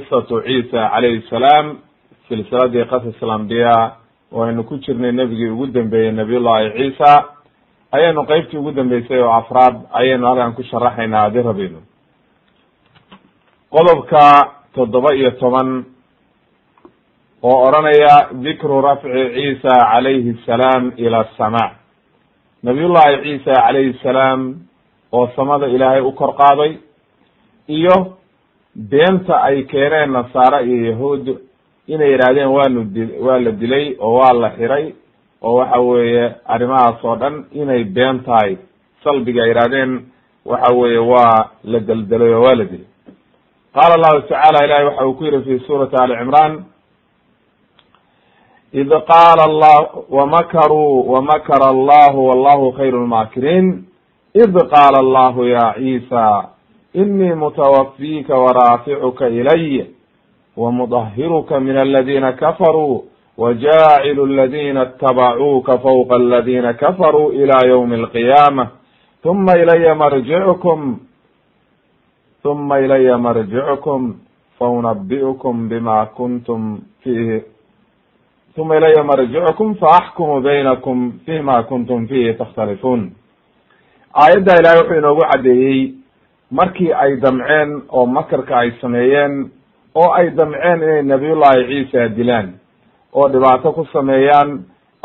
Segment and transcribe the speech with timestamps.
[0.00, 1.66] qisatu ciisa calayhi salaam
[2.28, 3.74] silsiladii qasas alambiya
[4.32, 7.24] oo aynu ku jirnay nebigii ugu dambeeyey nabiyullahi ciisa.
[7.92, 11.80] Ayaynu qeybtii ugu dambeysay oo afraad ayaynu halkan ku sharaxaynaa haddii rabeyno
[13.70, 15.84] qodobka toddoba iyo toban
[17.42, 21.70] oo odranaya dikru rafci ciisa calayhi salaam ila asamaa
[22.62, 24.40] nabiyullahi ciisa calayhi salaam
[25.12, 26.72] oo samada ilaahay u kor qaaday
[27.68, 28.16] iyo
[28.76, 31.26] beenta ay keeneen nasaare iyo yahuud
[31.86, 34.94] inay yidhaahdeen waanu di waa la dilay oo waa la xiray
[35.42, 38.56] oo waxa weeye arrimahaas oo dhan inay been tahay.
[39.04, 39.92] Salbiga ay yidhahdeen
[40.44, 42.86] waxa weeye waa la deldelay oo waa la dilay.
[43.74, 46.64] Qaala allahu tacaala ilahi waxa uu ku yihi fi suurati ali cimran
[48.72, 49.78] id qaala allah
[50.10, 53.84] wamakaruu wamakara allahu wallahu khayru lmaakiriin
[54.34, 56.48] id qaala allahu ya ciisa
[56.94, 59.84] inii mutawafika waraaficuka ilay
[60.56, 63.04] wamudahiruka min aladina kafaruu
[63.38, 68.68] wajaacilu aladina itabacuuka fawqa aladina kafaruu ila ywmi alqiyaamah
[69.22, 70.98] huma ilaya marjicukum
[72.42, 74.14] huma ilaya marjicukum
[74.58, 77.42] faunabi'ukum bima kuntum fihi
[78.56, 83.10] huma ilaya marjicukum faaxkumu baynakum fima kuntum fihi takhtalifuun
[84.14, 85.92] aayadda ilaahay wuxuu inoogu caddeeyey
[86.58, 89.50] markii ay damceen oo makarka ay sameeyeen
[89.94, 92.48] oo ay damceen inay nabiyullahi ciisa dilaan
[93.12, 94.50] oo dhibaato ku sameeyaan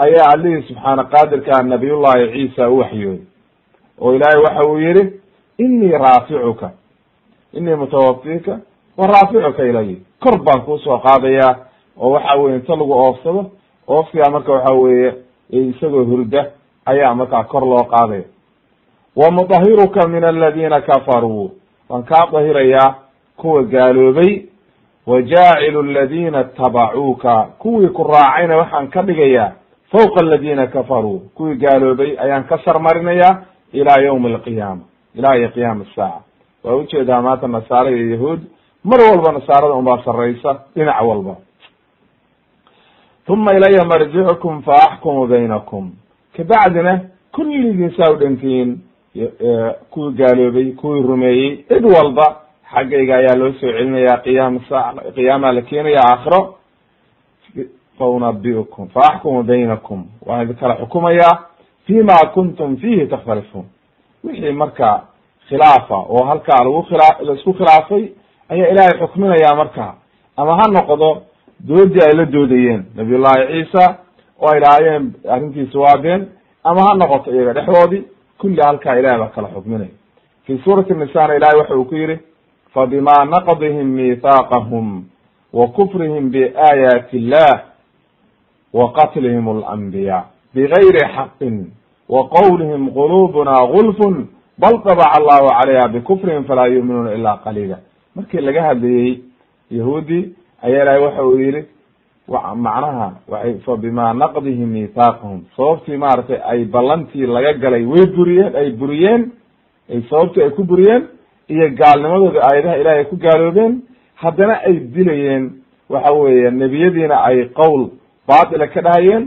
[0.05, 3.21] ayaa allihii subxaana qaadirkaa nabiyullahi ciisa u waxyooday.
[4.01, 5.03] Oo ilaahay waxa uu yihi
[5.57, 6.71] inii raaficuka
[7.53, 8.59] inii mutawafika
[8.97, 11.55] wa raaficuka ilay kor baan kuusoo qaadayaa
[11.99, 13.45] oo waxa weye inta lagu oofsado
[13.87, 15.13] oofsigaa marka waxa weeye
[15.49, 16.45] isagoo hurda
[16.85, 18.23] ayaa markaa kor loo qaadaya
[19.17, 21.51] wamudahiruka min aladina kafaruu
[21.89, 22.95] waan kaa dahirayaa
[23.37, 24.41] kuwa gaaloobay
[25.07, 29.51] wajaacilu aladina itabacuuka kuwii ku raacayna waxaan ka dhigayaa
[29.91, 33.41] fawqa aladina kafaruu kuwii gaaloobay ayaan ka sarmarinayaa
[33.73, 34.81] ilaa ywmi alqiyaama
[35.15, 36.21] ilaa iyo qiyaama asaaca
[36.63, 38.39] waa u jeedaa maanta nasaare iyo yahuud
[38.83, 41.35] mar walba nasaarada unbaa sarraysa dhinac walba
[43.27, 45.91] huma ilaya marjicukum faaxkumu baynakum
[46.37, 46.99] kabacdina
[47.31, 48.79] kulligiin saa u dhantihiin
[49.89, 52.35] kuwii gaaloobay kuwii rumeeyey cid walba
[52.73, 56.53] xaggayga ayaa loo soo celinaya qiyaama sa qiyaama la keenaya aakhiro.
[57.97, 61.39] Faunabiukum faaxkumu baynakum waan idin kala xukumayaa
[61.85, 63.65] fima kuntum fihi takhtalifuun
[64.23, 65.01] wixii marka
[65.49, 68.03] khilaafa oo halkaa lagu khila la isku khilaafay
[68.49, 69.93] ayaa ilaahay xukminaya marka.
[70.37, 71.21] Ama ha noqdo
[71.67, 73.95] doodii ay la doodayeen nabiyullahi ciisa
[74.41, 76.27] oo ay lahaayeen arrintiisi waa been
[76.63, 78.03] ama ha noqoto iyaga dhexdoodii
[78.37, 79.89] kulli halkaa ilahay baa kala xukminaya
[80.45, 82.17] fi suurati nisana ilahay waxa uu ku yihi
[82.73, 85.03] fabima naqdihim miithaaqahum
[85.53, 87.63] wa kufrihim biaayaati illah
[88.73, 90.23] wa qatlihim alanbiya
[90.53, 91.71] bigayri xaqin
[92.09, 97.77] wa qowlihim qulubuna gulfun bal tabaca allahu calayha bikufrihim falaa yuuminuuna ila qaliila
[98.15, 99.19] markii laga hadlayey
[99.71, 101.65] yahuudi ayaa ilahay waxa uu yihi
[102.27, 108.69] macnaha waay fa bima naqdihim miithaaqahum sababtii maaragtay ay ballantii laga galay way buriyeen ay
[108.71, 109.21] buriyeen
[110.09, 111.03] sababtii ay ku buriyeen
[111.53, 113.81] iyo gaalnimadooda aayadaha ilahay ay ku gaaloobeen
[114.15, 115.43] haddana ay dilayeen.
[115.89, 117.81] Waxa weeye nebiyadiina ay qowl
[118.27, 119.23] baatila ka dhahayeen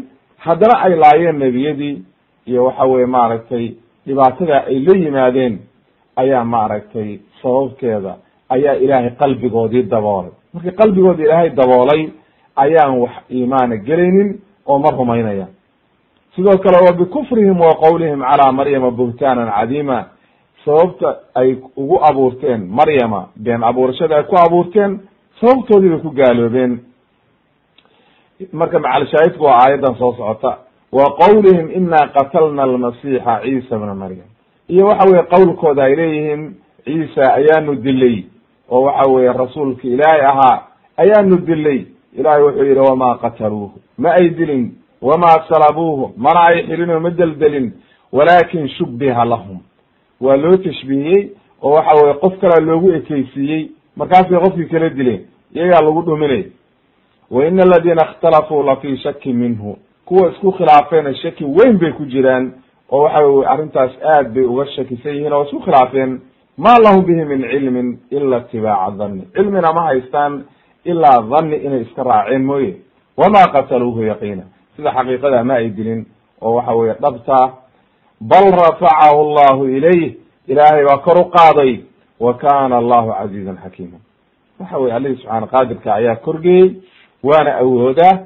[0.46, 2.02] haddana ay laayeen nebiyadii
[2.46, 3.66] iyo waxa weye maaragtay
[4.06, 5.54] dhibaatada ay la yimaadeen
[6.16, 8.12] ayaa maaragtay sababkeeda
[8.54, 12.02] ayaa ilaahay qalbigoodii daboolay markii qalbigoodi ilaahay daboolay
[12.64, 15.46] ayaan wax iimaana gelaynin oo ma rumaynaya
[16.34, 19.98] sidoo kale wa bikufrihim wa qowlihim calaa maryama buhtaanan cadiima.
[20.64, 25.00] Sababta ay ugu abuurteen maryama been abuurashada ay ku abuurteen
[25.40, 26.72] sababtoodii bay ku gaaloobeen.
[28.52, 30.58] Marka macalshaahidku waa aayaddan soo socota.
[30.92, 34.28] Wa qowlihim ina qatalna almasiixa ciisa bna maryam.
[34.68, 36.54] Iyo waxa weye qowlkooda ay leeyihiin
[36.84, 38.24] ciisa ayaanu dilay
[38.70, 40.58] oo waxa weye rasuulka ilaahay ahaa
[40.96, 41.86] ayaanu dilay
[42.18, 44.72] ilahay wuxuu yihi wamaa qataluuhu ma ay dilin
[45.02, 46.12] wamaa salabuuhu.
[46.16, 47.72] Mana ay xilin oo ma deldelin.
[48.12, 49.58] Walakin shubbiha lahum.
[50.20, 51.30] Waa loo tashbiihiyey
[51.62, 55.20] oo waxa weye qof kalea loogu ekeysiiyey markaasay qofkii kala dileen
[55.54, 56.44] iyagaa lagu dhuminay.
[57.30, 59.76] Wa ina aladiina ikhtalafuu la fii shaki minhu.
[60.04, 62.52] Kuwa isku khilaafeena shaki weyn bay ku jiraan
[62.90, 66.20] oo waxa weye arrintaas aad bay uga shakisan yihiin oo isku khilaafeen.
[66.58, 69.22] Ma lahum bihi min cilmin ila itibaaca dhanni.
[69.34, 70.44] Cilmina ma haystaan
[70.84, 72.74] ilaa dhanni inay iska raaceen mooye.
[73.16, 74.42] Wama qataluuhu yaqiina.
[74.76, 76.06] Sida xaqiiqada ma ay dilin
[76.40, 77.52] oo waxa weye dhabta
[78.20, 80.14] bal rafacahu allahu ilayh
[80.48, 81.80] ilaahay baa kor u qaaday.
[82.20, 83.98] Wa kana allahu casiizan xakiima.
[84.60, 86.70] Waxa weye alihi subxaana qaadirka ayaa korgeeyey
[87.22, 88.18] waana awoodaa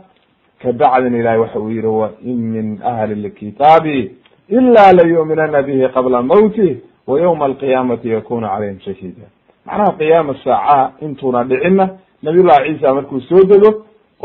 [0.62, 4.14] kabacdin ilahay waxa uu yihi wa in min ahli lkitaabi
[4.48, 6.76] ila layu'minana bihi qabla mawtih
[7.06, 9.26] wa ywma alqiyaamati yakunu calayhim shahiida.
[9.66, 11.88] Macnaha qiyaama saaca intuuna dhicinna
[12.24, 13.70] nabiy llahi ciisa markuu soo dego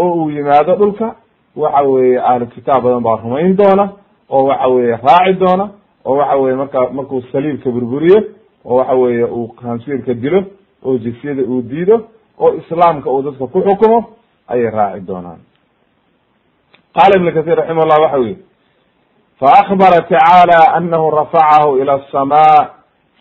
[0.01, 1.07] oo uu yimaado dhulka
[1.55, 3.85] waxa weeye ahlu kitaab badan baa rumayn doona
[4.29, 5.65] oo waxa weye raaci doona
[6.05, 8.19] oo waxa weye marka markuu saliibka burburiyo
[8.65, 10.43] oo waxa weye uu kansiirka dilo
[10.85, 11.95] oo jisyada uu diido
[12.39, 13.99] oo islaamka uu dadka ku xukumo
[14.47, 15.39] ayay raaci doonaan.
[16.95, 18.37] Qaala ibn kathir raximah llah waxa yihi
[19.39, 22.69] faakbara tacaala anahu rafacahu ila asamaa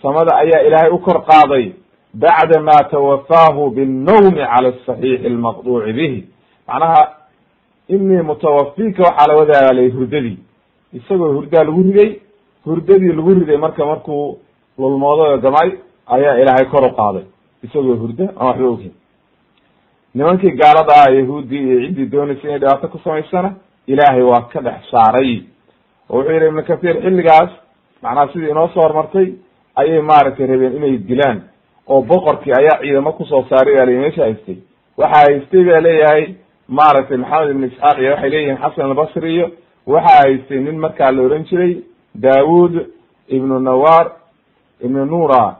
[0.02, 1.72] samada ayaa ilaahay u kor qaaday
[2.14, 6.24] bacda ma tawafaahu binnawmi cala asaxiixi almaqduuci bihi
[6.68, 7.00] macnaha
[7.88, 10.38] inii mutawafika waxaa la wadaalay hurdadii
[10.92, 12.10] isagoo hurdaa lagu riday
[12.66, 14.38] hurdadii lagu riday marka markuu
[14.78, 15.70] lulmoodo gamay
[16.06, 17.24] ayaa ilaahay kor u qaaday
[17.62, 18.92] isagoo hurda aan waxba ogin
[20.14, 23.50] nimankii gaalada ah yahuudii iyo ciddii doonaysa inay dhibaato ku samaysana
[23.86, 25.42] ilaahay waa ka dhex saaray
[26.10, 27.50] oo wuxuu yihi ibnu kathir xilligaas
[28.02, 29.28] macnaha sidii inoo soo hormartay
[29.80, 31.38] ayay maaragtay rabeen inay dilaan
[31.88, 34.56] oo boqorkii ayaa ciidamo ku soo saaray baa la meesha haystay.
[34.96, 36.34] Waxaa haystay baa leeyahay
[36.68, 39.46] maaragtay maxamed ibn isxaaq iyo waxay leeyihiin xasan albasri iyo
[39.86, 41.72] waxaa haystay nin markaa la oran jiray
[42.14, 42.74] daawud
[43.28, 44.06] ibnu nawar
[44.84, 45.56] ibnu nura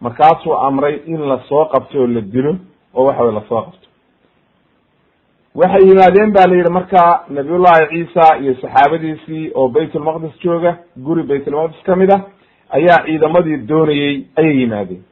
[0.00, 2.56] markaasuu amray in la soo qabto oo la dilo
[2.94, 3.86] oo waxa wey la soo qabto.
[5.54, 11.82] Waxay yimaadeen ba la yidhi marka nabiyullahi ciisa iyo saxaabadiisii oo baytulmaqdis jooga guri baytulmaqdis
[11.86, 12.20] ka mid ah
[12.70, 15.02] ayaa ciidamadii doonayey ayay yimaadeen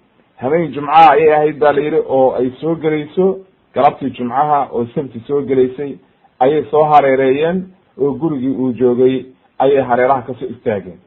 [0.41, 3.27] habeen jumcaha ayay ahayd ba la yidhi oo ay soo gelayso
[3.75, 5.93] galabtii jumcaha oo sabti soo gelaysay
[6.39, 7.59] ayay soo hareereeyeen
[8.01, 9.25] oo gurigii uu joogay
[9.59, 10.99] ayay hareeraha ka soo istaageen.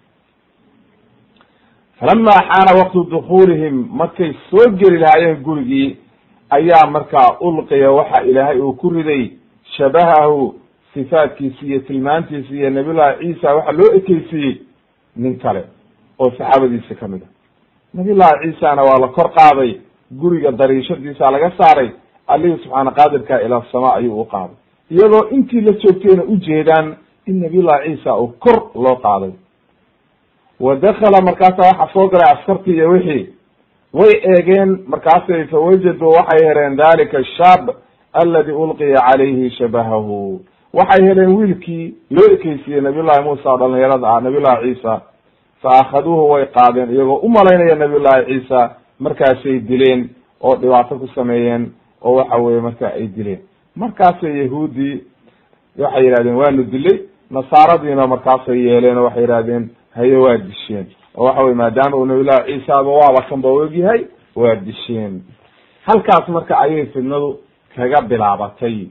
[1.99, 5.97] Falama xaana waqtu dukuulihim markay soo geli lahaayeen gurigii
[6.49, 9.31] ayaa markaa ulqiya waxa ilaahay uu ku riday
[9.77, 10.55] shabahahu
[10.93, 14.55] sifaatkiisi iyo tilmaantiisi iyo nabiyullahi ciisa waxa loo ekeysiiyey
[15.15, 15.63] nin kale
[16.19, 17.32] oo saxaabadiisa ka mid a
[17.93, 19.71] nabiyullahi ciisana waa la kor qaaday.
[20.11, 21.89] Guriga dariishadiisa laga saaray.
[22.27, 24.55] Allihii subxaana qaadirka ila sama ayuu u qaaday.
[24.91, 26.95] Iyadoo intii la joogtayna ujeedaan
[27.27, 29.31] in nabiyullahi ciisa uu kor loo qaaday.
[30.59, 33.29] Wa dakala markaasa waxa soo galay askartii iyo wixii.
[33.93, 37.69] Way eegeen markaasay fawajaduu waxay heleen dalika ashaab
[38.13, 40.41] aladi ulqiya calayhi shabahahu.
[40.73, 45.01] Waxay heleen wiilkii loo ekeysiiyey nabiyullahi muusa oo dhalinyarada ah nabiyullahi ciisa
[45.63, 50.09] fa akhaduuhu way qaadeen iyagoo u malaynaya nabiyullahi ciisa markaasay dileen
[50.41, 53.39] oo dhibaato ku sameeyeen oo waxa weye marka ay dileen.
[53.75, 55.03] markaasay yahuudii
[55.79, 56.97] waxay yihahdeen waanu dilay.
[57.31, 60.85] Nasaaradiina markaasay yeeleen oo waxay yihahdeen haye waa disheen.
[61.17, 64.01] Oo waxa weye maadaama uu nabiyullahi ciisaaba waaba kanba ogyahay
[64.35, 65.21] waa disheen.
[65.85, 67.39] Halkaas marka ayay fidnadu
[67.75, 68.87] kaga bilaabatay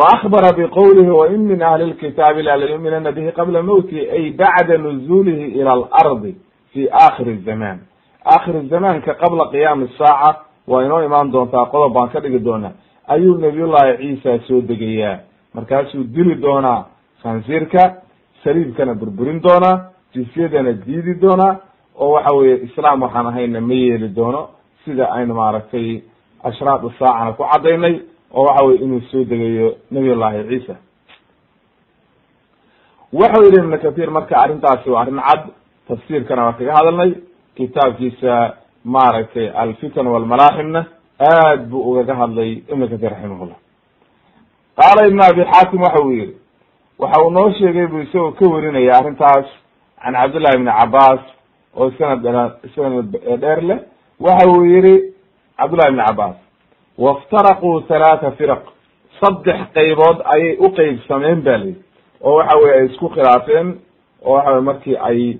[0.00, 5.72] akbara biqowlihi wain min ahli lkitaabi la layuminana bihi qabla mowtihi ay bacda nuzulihi ila
[5.72, 6.36] alardi
[6.72, 7.78] fi akhiri zaman
[8.24, 12.72] akhir zamaanka qabla qiyaami saaca waa inoo imaan doontaa qodob baan ka dhigi doonaa
[13.08, 15.18] ayuu nabiyullahi ciisa soo degayaa
[15.54, 16.86] markaasuu dili doonaa
[17.22, 18.02] khansiirka
[18.44, 21.56] saliibkana burburin doonaa jisyadana diidi doonaa
[22.00, 24.48] oo waxa weye islaam waxaan ahayna ma yeeli doono
[24.84, 26.00] sida aynu maaragtay
[26.42, 30.74] ashraad saacana ku cadaynay oo waxa weye inuu soo degayo nabiy llahi ciisa.
[33.12, 35.42] Wuxuu yihi ibn kathir marka arrintaasi waa arrin cad
[35.88, 37.10] tafsiirkana waa kaga hadalnay
[37.56, 38.34] kitaabkiisa
[38.84, 40.80] maaragtay alfitan walmalaaximna
[41.30, 43.58] aad buu ugaga hadlay ibn kathir raximahullah.
[44.78, 46.34] Qaala ibn abi xaatim waxa uu yihi
[46.98, 49.46] waxa uu noo sheegay buu isagoo ka warinaya arrintaas
[50.02, 51.20] can cabdillahi ibni cabaas
[51.76, 52.22] oo sanad
[52.74, 53.10] sanad
[53.42, 53.78] dheer leh.
[54.20, 54.94] Waxa uu yihi
[55.58, 56.36] cabdullahi ibni cabaas
[56.98, 58.62] waftaraquu halaata firaq
[59.20, 61.74] saddex qaybood ayay u qeybsameen ba lihi
[62.22, 63.74] oo waxa weye ay isku khilaafeen
[64.24, 65.36] oo waxa weye markii ay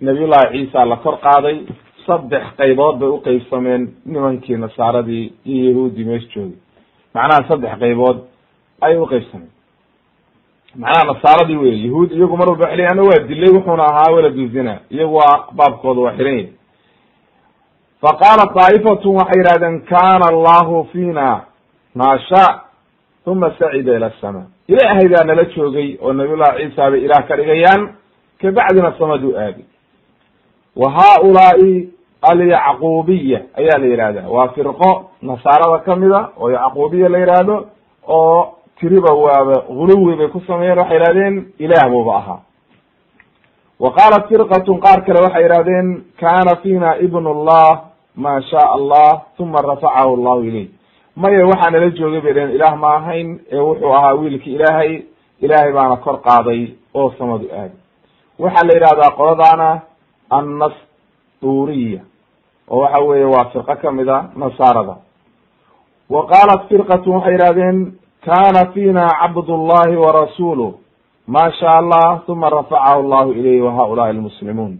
[0.00, 1.56] nabiyullahi ciisa la kor qaaday
[2.06, 6.56] saddex qaybood bay uqeybsameen nimankii nasaaradii iyo yahuuddii meesha joogay
[7.14, 8.18] macnaha saddex qaybood
[8.80, 9.50] ayay uqeybsameen
[10.76, 14.78] macnaha nasaaradii wey yahuud iyagu mar walba waxay ana waa dilay wuxuuna ahaa waladu zina
[14.90, 16.46] iyagu waa baabkooda waa xiran
[18.02, 21.44] fa qaalat daa'ifatun waxay yihahdeen kana allahu fiina
[21.94, 22.44] maa sha
[23.26, 27.82] uma sacida ila asama ilaahay baa nala joogay oo nabiyullahi ciisa bay ilaah ka dhigayaan
[28.40, 29.64] kabacdina samaduu aadi.
[30.76, 31.88] Wa haulaai
[32.22, 37.66] alyacquubiya ayaa la yihahda waa firqo nasaarada kamida oo yacquubiya la yihahdo
[38.08, 42.40] oo tiriba waaba guluwi bay ku sameeyeen waxay yihahdeen ilaah buuba ahaa
[43.80, 47.87] wa qaalat firqatun qaar kale waxay yihahdeen kana fina ibn llah
[48.24, 50.68] ma shaa allah uma rafacahu llahu ilayh.
[51.22, 54.92] Maya waxaa nala joogay bay dhaheen ilaah ma ahayn ee wuxuu ahaa wiilki ilaahay
[55.44, 56.60] ilaahay baana kor qaaday
[56.94, 57.76] oo samadu aadi
[58.42, 59.68] waxaa la yihahdaa qoladaana
[60.38, 62.00] annasturiya
[62.70, 64.96] oo waxa weeye waa firqo ka mid a nasaarada.
[66.10, 67.78] Wa qaalat firqatun waxay yihahdeen
[68.26, 70.72] kana fina cabdullahi warasuluh
[71.26, 74.78] ma sha allah uma rafacahu llahu ilayhi wa haulaai almuslimuun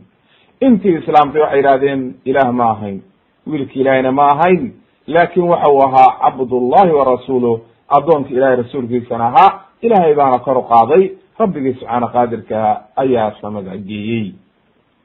[0.61, 3.03] intii islaamtay waxay yihahdeen ilaah ma ahayn
[3.49, 4.73] wiilki ilaahayna ma ahayn
[5.07, 9.51] laakin waxa uu ahaa cabdullahi warasuluh addoonka ilahay rasuulkiisana ahaa
[9.83, 11.03] ilahay baana kor u qaaday
[11.39, 12.59] rabbigii subxaana qaadirka
[12.97, 14.33] ayaa samada geeyey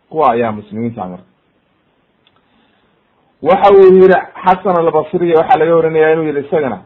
[0.09, 1.25] kuwa ayaa muslimiinta marka.
[3.43, 4.07] Waxa uu yihi
[4.45, 6.79] xasan albasriya waxaa laga warinaya inuu yihi isagana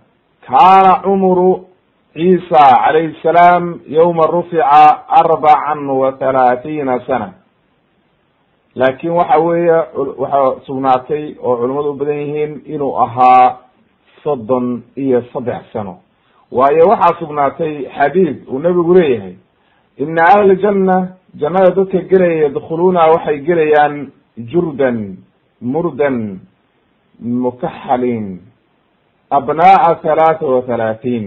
[0.47, 1.65] kana cumru
[2.13, 7.27] ciisa calayhi salaam yowma rufica arbacan wa halaaثiina sana
[8.79, 9.77] laakin waxa weeye
[10.21, 13.57] waxaa sugnaatay oo culamadu u badan yihiin inuu ahaa
[14.23, 15.93] soddon iyo saddex sano.
[16.51, 19.35] Waayo waxaa sugnaatay xadiid uu nebigu leeyahay
[19.97, 20.95] ina ahla janna
[21.41, 23.95] jannada dadka gelaya yadkhuluuna waxay gelayaan
[24.51, 24.97] jurdan
[25.61, 26.17] murdan
[27.21, 28.39] mukaxalin
[29.29, 31.25] abnaaa halaata wa halaatiin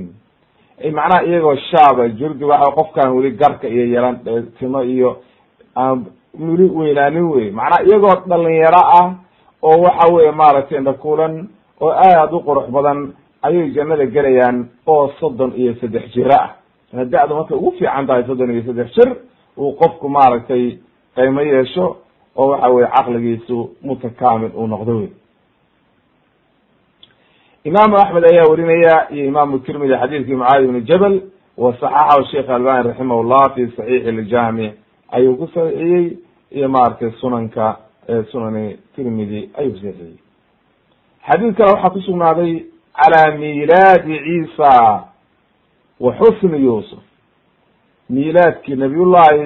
[0.96, 4.16] macnaha iyagoo shaaba jurdi waxa qofkaan weli garka iyo yelan
[4.58, 5.10] timo iyo
[5.76, 6.04] aan
[6.38, 7.50] weli weynaanin wey.
[7.50, 9.14] Macnaha iyagoo dhalinyaro ah
[9.62, 11.48] oo waxa weye maaragtay indhakuulan
[11.80, 16.54] oo aad u qurux badan ayay jannada gelayaan oo soddon iyo saddex jiro ah
[17.04, 19.16] da-du markay ugu fiican tahay soddon iyo saddex jir
[19.56, 20.78] uu qofku maaragtay
[21.16, 21.96] qaymo yeesho
[22.36, 25.08] oo waxa weye caqligiisu mutakaamil uu noqdo wey.
[27.64, 31.20] Imaamu axmed ayaa warinaya iyo imaamu tirmidi xadiidkii mucaadi ibni jabal
[31.58, 34.72] wa saxaxahu sheikh albani raximah llah fi saxiixi iljaamic
[35.12, 36.18] ayuu ku saxiixiyey
[36.50, 37.76] iyo maaragtay sunanka
[38.30, 40.18] sunani tirmidi ayuu kusaxiixiyey
[41.28, 42.52] xadiid kale waxaa ku sugnaaday
[42.96, 45.04] calaa miilaadi ciisa
[46.00, 46.98] wa xusni yuusuf.
[48.10, 49.38] Miilaadkii nabiyullahi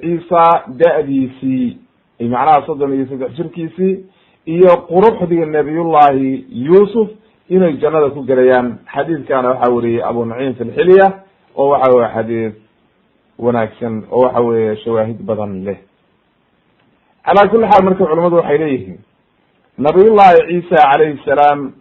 [0.00, 1.78] ciisa da-diisii
[2.20, 4.04] macnaha soddon iyo saddex jirkiisii
[4.46, 7.08] iyo quruxdii nabiyullahi yuusuf
[7.48, 8.78] inay jannada ku gelayaan.
[8.94, 11.00] Xadiidkana waxaa weriyey abu naciim fi
[11.56, 12.52] oo waxa weye xadiid
[13.44, 15.78] wanaagsan oo waxa weye shawaahid badan leh.
[17.26, 18.98] Calaa kuli xaal marka culamadu waxay leeyihiin
[19.78, 21.72] nabiyullahi ciisa calayhi salaam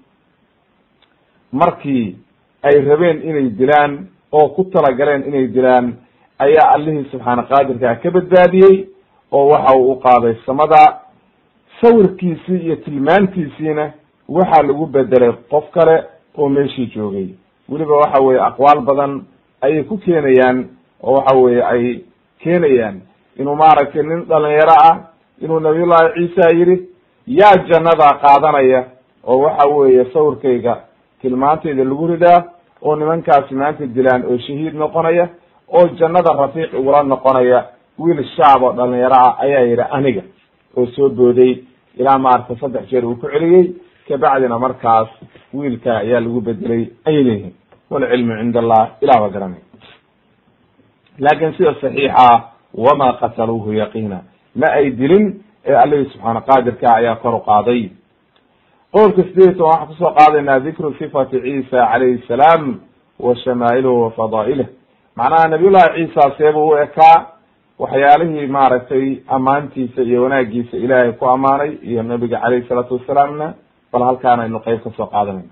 [1.51, 2.15] markii
[2.63, 5.94] ay rabeen inay dilaan oo ku talagaleen inay dilaan
[6.39, 8.75] ayaa allihii subxaana qaadirkaa ka badbaadiyey
[9.32, 10.82] oo waxa uu uqaaday samada
[11.82, 13.91] sawirkiisii iyo tilmaantiisiina
[14.30, 16.03] waxaa lagu bedelay qof kale
[16.38, 17.27] oo meeshii joogay.
[17.70, 19.24] Weliba waxa weye aqwaal badan
[19.62, 20.58] ayay ku keenayaan
[21.03, 21.84] oo waxa weye ay
[22.43, 23.01] keenayaan
[23.39, 24.96] inuu maaragtay nin dhalinyaro ah
[25.41, 26.77] inuu nabiyullahi ciisa yidhi
[27.27, 28.81] yaa jannada qaadanaya
[29.24, 30.75] oo waxa weeye sawirkayga
[31.22, 32.43] tilmaantayda lagu ridaa
[32.81, 35.29] oo nimankaasi maanta dilaan oo shahiid noqonaya
[35.77, 37.60] oo jannada rafiiq igula noqonaya
[38.00, 40.24] wiil shaab oo dhalinyaro ah ayaa yidhi aniga
[40.77, 41.51] oo soo booday
[41.98, 43.65] ilaa maaragtay saddex jeer uu ku celiyey
[44.08, 45.10] kabacdina markaas
[45.53, 47.53] wiilka ayaa lagu bedelay ayay leeyihiin
[47.91, 49.62] walcilmu cinda allah ilah ba garanay
[51.20, 52.41] laakin sida saxiixa
[52.75, 54.22] wama qataluuhu yaqiina
[54.56, 57.89] ma ay dilin ee allihii subxaana qaadirka ayaa kor u qaaday
[58.94, 62.80] qowlka sideed toban waxaan ku soo qaadaynaa dikru sifati ciisa calayhi salaam
[63.20, 64.68] wa shamaa'iluhu wa fadaa'ilih
[65.15, 67.18] macnaha nabiyullahi ciisa seebuu u ekaa
[67.80, 73.53] waxyaalihii maaragtay ammaantiisa iyo wanaagiisa ilaahay ku ammaanay iyo nabiga calayhi salaatu wasalaamna
[73.94, 75.50] bal halkaan aynu qeyb ka soo qaadanayno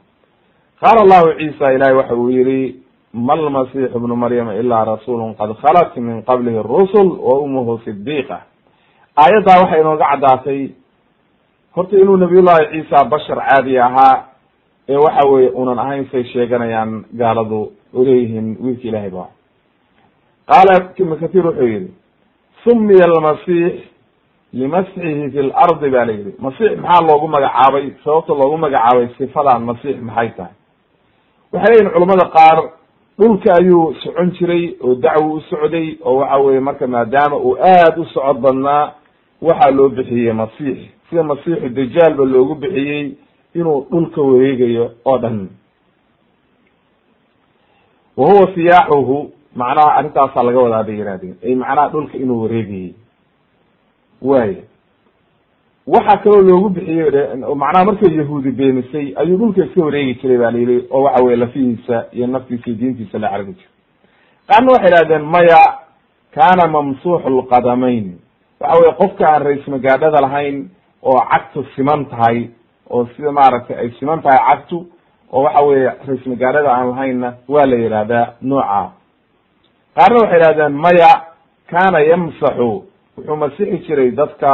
[0.81, 2.75] qaala allahu ciisa ilahay waxa uu yihi
[3.13, 8.37] ma lmasiixu ibnu maryama ilaa rasuulu qad khalat min qablihi rusul wa umuhu sidiiqa
[9.17, 10.69] aayaddaa waxay inooga caddaatay
[11.75, 14.25] horta inuu nabiyullahi ciisa bashar caadi ahaa
[14.89, 19.25] ee waxa weye unan ahayn say sheeganayaan gaaladu uleeyihiin wiilka ilahay ba
[20.51, 21.93] qaala ibnu kathir wuxuu yihi
[22.63, 23.75] sumiya almasiix
[24.53, 27.85] limasxihi fi lardi ba la yihi masiix maxaa loogu magacaabay?
[28.03, 30.53] Sababta loogu magacaabay sifadan masiix maxay tahay?
[31.53, 32.57] Waxay leyihin culamada qaar
[33.19, 37.97] dhulka ayuu socon jiray oo dacwo u socday oo waxa weye marka maadaama uu aad
[37.99, 38.93] u socod badnaa
[39.41, 40.77] waxaa loo bixiyey masiix.
[41.09, 43.11] Sida masiixu dajaal ba loogu bixiyey
[43.55, 45.49] inuu dhulka wareegayo oo dhan.
[48.17, 52.93] Wa huwa siyaaxuhu macnaha arrintaasaa laga wadaa bay yirahdeen ay macnaha dhulka inuu wareegayey.
[54.21, 54.63] Waaya
[55.93, 57.11] waxaa kaloo loogu bixiyey
[57.61, 62.05] macnaha markay yahuudi beenisay ayuu dhulka iska wareegi jiray ba layidhi oo waxa weye lafihiisa
[62.11, 63.69] iyo naftiisa iyo diintiisa la carari jiro
[64.49, 65.59] qaarna waxay idhahdeen maya
[66.35, 68.05] kana mamsuuxu lqadamayn
[68.59, 70.57] waxa weye qofka aan ra'is magaadhada lahayn
[71.03, 72.49] oo cagtu siman tahay
[72.89, 74.77] oo sida maaragtay ay siman tahay cagtu
[75.33, 78.81] oo waxa weye ra'is magaadhada aan lahaynna waa la yihahdaa nooca.
[79.95, 81.11] Qaarna waxay idhahdeen maya
[81.71, 82.71] kana yamsaxu.
[83.17, 84.49] Wuxuu masixi jiray dadka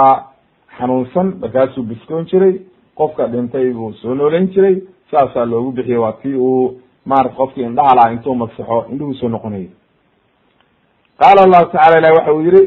[0.77, 2.53] xanuunsan markaasuu biskoon jiray
[2.98, 4.75] qofka dhintay buu soo nooleyn jiray
[5.12, 9.70] saasaa loogu bixiyey waa tii uu maarata qofkii indhaha lahaa intuu masixo indhuhu soo noqonayay.
[11.20, 12.63] Qaala allahu tacala ilahi waxa uu yihi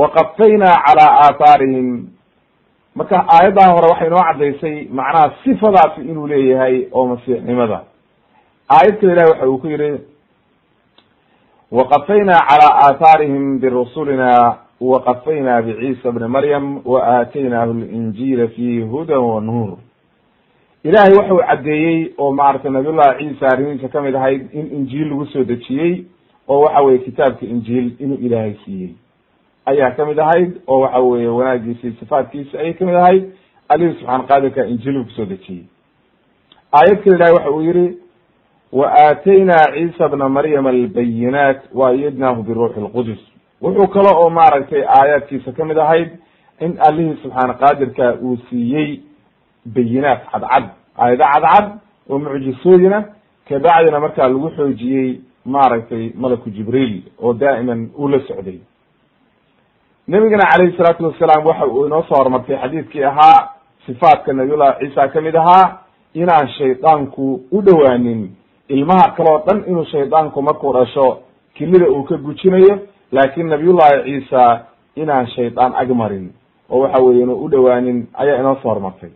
[0.00, 1.88] waqafaynaa calaa aathaarihim
[2.94, 7.78] marka aayaddan hore waxay inoo caddaysay macnaha sifadaasi inuu leeyahay oo masiixnimada.
[8.74, 9.90] Aayad kale ilahi waxa uu ku yihi
[11.78, 14.30] waqafaynaa calaa aathaarihim birusulina
[14.80, 19.76] waqafaynaa biciisa bni maryam wa aataynaahu linjiila fiihi hudan wa nuur
[20.84, 25.44] ilaahay waxau caddeeyey oo maaragtay nabiyullahi ciisa arrimihiisa ka mid ahayd in injiil lagu soo
[25.44, 26.04] dejiyey
[26.48, 28.90] oo waxa weye kitaabka injiil inuu ilaahay siiyey
[29.66, 33.24] ayaa ka mid ahayd oo waxa weye wanaagiisa iyo sifaatkiisa ayay ka mid ahayd
[33.68, 35.64] alihi subxaan qaadirka injiil ku soo dejiyey
[36.72, 37.98] aayad kale ilahi waxa uu yihi
[38.72, 43.22] wa aataynaa ciisa bna maryam albayinaat wa ayadnaahu biruuxi lqudus
[43.62, 46.10] wuxuu kale oo maaragtay aayaadkiisa ka mid ahayd
[46.60, 49.00] in allihii subxaana qaadirka uu siiyey
[49.66, 50.64] bayinaat cadcad.
[50.98, 51.66] Aayado cadcad
[52.10, 53.04] oo mucjisooyina
[53.48, 58.58] kabacdina markaa lagu xoojiyey maaragtay malaku jibriil oo daa'iman uu la socday.
[60.08, 63.48] Nebigana calayhi salaatu wasalaam waxa uu inoo soo horumartay xadiidkii ahaa
[63.86, 65.78] sifaatka nabiyullahi ciisa ka mid ahaa
[66.14, 68.30] inaan shaydaanku u dhowaanin
[68.68, 71.18] ilmaha kale oo dhan inuu shaydaanku markuu dhasho
[71.54, 72.78] kilida uu ka gujinayo
[73.12, 74.60] laakin nabiyullahi ciisa
[74.96, 76.32] inaan shaydaan agmarin
[76.70, 79.10] oo waxa weye inu u dhowaanin ayaa inoo soo hormartay.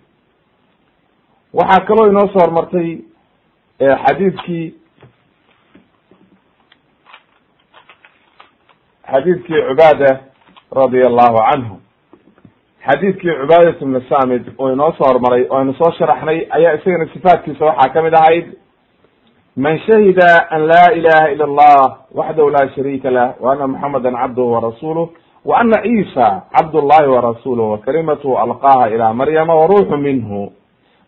[1.54, 2.98] Waxaa kaloo inoo soo hormartay
[3.78, 4.74] xadiidkii
[9.10, 10.10] xadiidkii cubaada
[10.76, 11.76] radia allahu canhu.
[12.86, 17.64] Xadiidkii cubaadat bni samid oo inoo soo hormaray oo aynu soo sharaxnay ayaa isagana sifaatkiisa
[17.64, 18.46] waxaa ka mid ahayd
[19.56, 24.52] man shahida an laa ilaha ila allah waxdahu la shariika lah wa ana muxamada cabduhu
[24.52, 25.08] warasuluh
[25.44, 30.52] wa ana ciisa cabd llahi warasuluh wa kalimatuhu alqaaha ila maryama wa ruuxu minhu.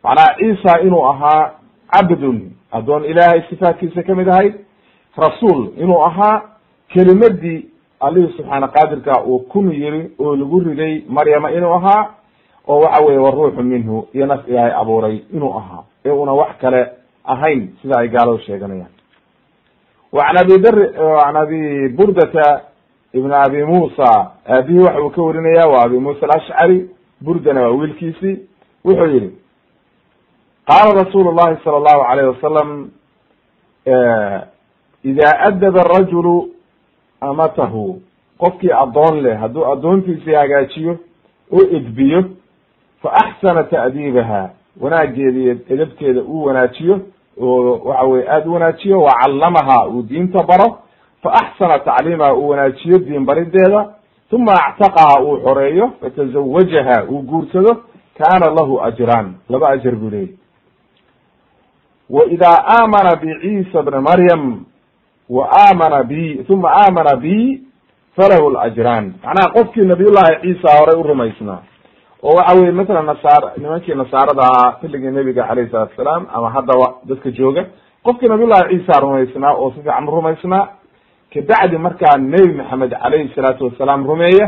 [0.04, 1.50] Macnaha ciisa inuu ahaa
[1.90, 4.54] cabdun addoon ilaahay sifaatkiisa ka mid ahayd
[5.16, 6.42] rasuul inuu ahaa
[6.88, 7.66] kelimadii
[8.00, 12.10] alihi subxaana qaadirka uu kun yiri oo lagu riday maryama inuu ahaa
[12.68, 16.56] oo waxa weye wa ruuxu minhu iyo naf ilaahay abuuray inuu ahaa ee una wax
[16.60, 16.86] kale
[17.26, 18.92] ahayn sida ay gaaladu sheeganayaan.
[20.12, 20.54] Waan abi
[21.26, 22.62] an abi burdata
[23.12, 28.40] ibn abi musa aabihi waxa uu ka warinaya waa abi musa alashcari burdana waa wiilkiisi
[28.84, 29.30] wuxuu yihi
[30.68, 32.90] qaala rasuulu llahi sala allahu alayh wasalam
[35.04, 36.50] ida adaba arajulu
[37.20, 38.00] amatahu
[38.38, 40.98] qofkii addoon leh hadduu addoontiisii hagaajiyo
[41.52, 42.24] oo edbiyo
[43.02, 47.00] fa axsana ta'diibaha wanaageeda iyo edabteeda uu wanaajiyo
[47.40, 50.78] oo waxa weye aada u wanaajiyo wa callamaha uu diinta baro
[51.22, 53.88] fa axsana tacliimaha uu wanaajiyo diin barideeda
[54.32, 57.82] uma actaqaha uu xoreeyo fatazawajaha uu guursado
[58.18, 60.34] kaana lahu ajraan laba ajar buu leeyay
[62.10, 64.64] wa idaa aamana biciisa bni maryam
[65.30, 67.60] wa aamana bi uma aamana bi
[68.16, 71.58] falahu lajraan macnaha qofkii nabiyullahi ciisa horey u rumaysnaa
[72.26, 76.86] oo waxa weye mathalan nasaar nimankii nasaarada ahaa xilligii nebiga calayhi salatu asalaam ama haddaba
[77.08, 77.62] dadka jooga
[78.06, 80.64] qofkii nabiyullahi ciisa rumaysnaa oo si fiican rumaysnaa
[81.34, 84.46] kabacdi markaa nebi maxamed calayhi salaatu wasalaam rumeeya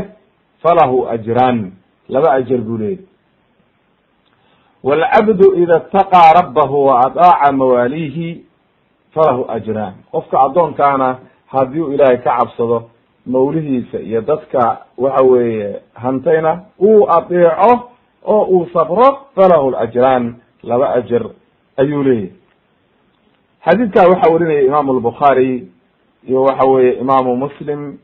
[0.63, 1.71] falahu ajraan
[2.13, 2.99] laba ajar buu leeyay
[4.83, 8.45] waalcabdu ida itaqaa rabbahu wa adaaca mawaalihi
[9.15, 11.09] falahu ajraan qofka addoonkaana
[11.53, 12.89] haddii u ilaahay ka cabsado
[13.33, 14.61] mawlihiisa iyo dadka
[14.97, 17.71] waxa weeye hantayna uu adeeco
[18.25, 21.23] oo uu sabro falahu lajraan laba ajar
[21.77, 22.29] ayuu leeyahy
[23.65, 25.67] xadiidkaa waxaa werinaya imaamu albukhaari
[26.27, 27.97] iyo waxa weeye imaamu muslim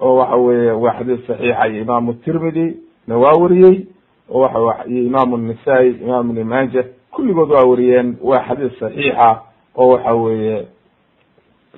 [0.00, 3.86] oo waxa weeye waa xadiis saxiixa iyo imaamu tirmidi na waa weriyey
[4.30, 9.40] oo waxa iyo imaamu nisai imam ibni maaja kulligood waa weriyeen waa xadiis saxiixa
[9.76, 10.66] oo waxa weeye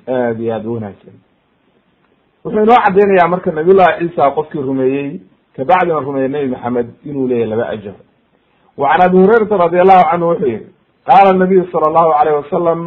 [0.08, 1.14] aad iyo aad u wanaagsan
[2.46, 5.20] wuxuu inoo cadeynayaa marka nabiyullahi ciisa qofkii rumeeyey
[5.56, 7.94] kabacdina rumeeyey nebi maxamed inuu leeyahy laba ajar
[8.76, 10.66] wa can abi hurayrata radi allahu canhu wuxuu yihi
[11.08, 12.80] qaala nabiyu sala allahu alayh wasalam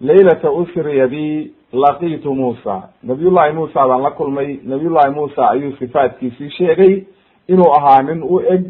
[0.00, 2.88] laylata usriya bi laqitu muusa.
[3.02, 7.04] Nabiyullahi muusa baan la kulmay nabiyullahi muusa ayuu sifaatkiisii sheegay
[7.48, 8.64] inuu ahaa nin u eg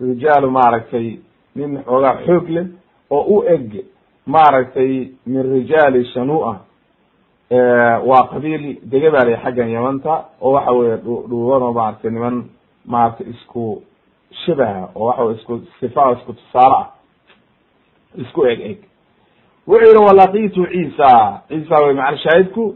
[0.00, 1.16] rijaalu maaragtay
[1.56, 2.66] nin xoogaa xoog leh
[3.10, 3.84] oo u eg
[4.26, 6.56] maaragtay min rijaali shanua
[7.52, 10.96] waa qabiil lay xaggan yamanta oo waxa weye
[11.28, 12.44] dhuubano maaragtay niman
[12.86, 13.82] maaragtay isku
[14.46, 16.88] shabaha oo waxa wey isku sifa isku tusaale ah
[18.16, 18.78] isku eg eg.
[19.66, 21.42] Wuxuu yihi walaqitu ciisa.
[21.48, 22.74] Ciisa wey macna shaahidku.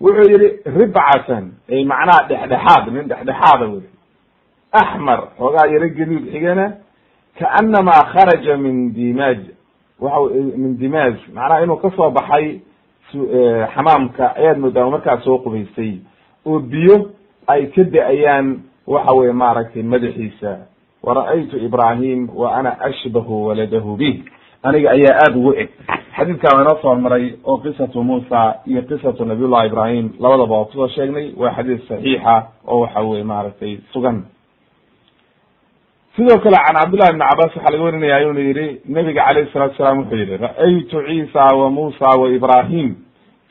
[0.00, 3.86] Wuxuu yihi ribcatan ay macnaha dhexdhexaad nin dhexdhexaada wey
[4.72, 6.72] axmar xoogaa yaro gaduud xigana
[7.38, 9.40] kaanamaa kharaja min dimaaj.
[10.00, 12.60] Waxa min dimaaj macnaha inuu ka soo baxay
[13.74, 15.92] xamaamka ayaad moodaa markaa soo qubaystay
[16.46, 17.10] oo biyo
[17.46, 18.46] ay ka da'ayaan
[18.86, 20.52] waxa weye maaragtay madaxiisa.
[21.02, 24.24] Wara'aytu ibrahim wa ana ashbahu waladahu bih
[24.62, 25.68] aniga ayaa aada ugu eg.
[26.16, 30.72] Xadiidkaa inoo soo hormaray oo qisatu muusa iyo qisatu nabiy llahi ibrahim labadaba waa ku
[30.72, 31.32] soo sheegnay.
[31.36, 32.34] Waa xadiis saxiixa
[32.66, 34.24] oo waxa weye maaragtay sugan
[36.16, 39.98] sidoo kale can cabdillahi ibni cabas waxaa laga warinaya inuu yihi nabiga calayhi salatu salaam
[39.98, 42.88] wuxuu yihi ra'aytu ciisa wa muusa wa ibrahim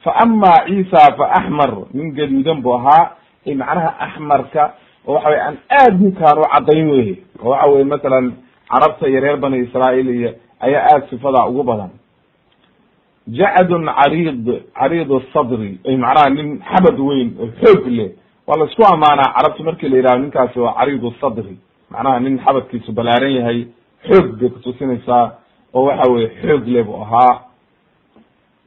[0.04, 3.06] fa ama ciisa fa axmar nin gaduudan buu ahaa
[3.48, 4.64] ay macnaha axmarka
[5.08, 8.26] oo waxa weye aan aad ninkaan u caddayn weye oo waxa weye masalan
[8.72, 11.90] carabta iyo reer bani israail iyo ayaa aada sifadaa ugu badan.
[13.28, 14.46] Jacdun cariid
[14.80, 18.10] cariid sadri ay macnaha nin xabad weyn oo xoog leh
[18.48, 21.56] waa la isku amaanaa carabta markii la yidhahdo ninkaasi waa cariid sadri
[21.92, 23.68] macnaha nin xabadkiisu ballaaran yahay
[24.08, 25.32] xoog bay kutusinaysaa
[25.74, 27.42] oo waxa weye xoog le buu ahaa.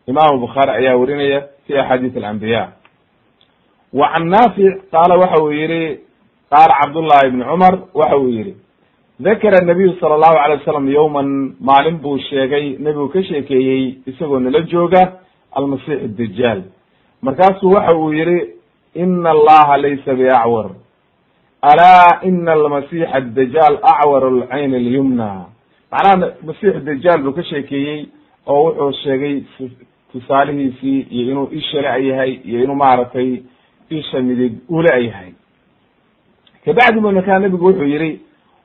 [0.07, 2.63] Imam bukhaari ayaa werinaya fi axaadiis alambiya
[3.93, 5.99] wa can naafic qaala waxa uu yihi
[6.51, 8.55] qaala cabdullahi ibni cumar waxa uu yihi
[9.21, 11.29] dakara nabiyu sala allahu alay wasalam yowman
[11.61, 15.03] maalin buu sheegay nebigu ka sheekeeyey isagoo nala jooga
[15.53, 16.63] almasix dajaal
[17.23, 18.39] markaasuu waxa uu yihi
[18.95, 20.67] ina allaha laysa biacwar
[21.63, 25.47] alaa ina almasixa adajaal acwar alcayn alyumna
[25.93, 28.07] macnaha masix dajaal buu ka sheekeeyey
[28.47, 29.43] oo wuxuu sheegay
[30.13, 33.43] tusaalihiisii iyo inuu isha la-yahay iyo inuu maaragtay
[33.91, 35.33] isha midig ula-yahay
[36.65, 38.21] kabacdi bu markaa nebigu wuxuu yihi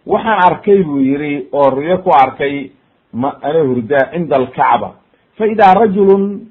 [0.06, 2.70] waxaan arkay buu yihi oo riyo ku arkay
[3.14, 4.90] ma ana hurdaa cinda alkacba
[5.38, 6.48] fa idaa rajulun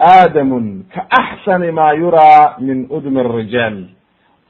[0.00, 3.84] aadamun ka axsani ma yuraa min udmi arijaal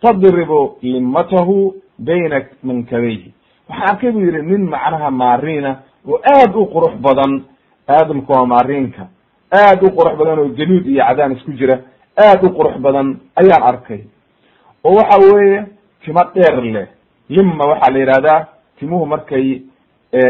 [0.04, 1.56] tadribu limatahu
[1.98, 2.38] bayna
[2.68, 3.28] mankabayhi
[3.68, 5.70] waxaan arkay buu yihi nin macnaha maariina
[6.08, 7.32] oo aad u qurux badan
[7.88, 9.02] aadamku waa maariinka.
[9.60, 11.76] Aad u qurux badan oo galuud iyo cadaan isku jira
[12.26, 13.08] aad u qurux badan
[13.40, 14.00] ayaan arkay.
[14.84, 15.60] Oo waxa weeye
[16.04, 16.88] timo dheer leh.
[17.28, 18.40] Lima waxaa la yihahdaa
[18.78, 19.46] timuhu markay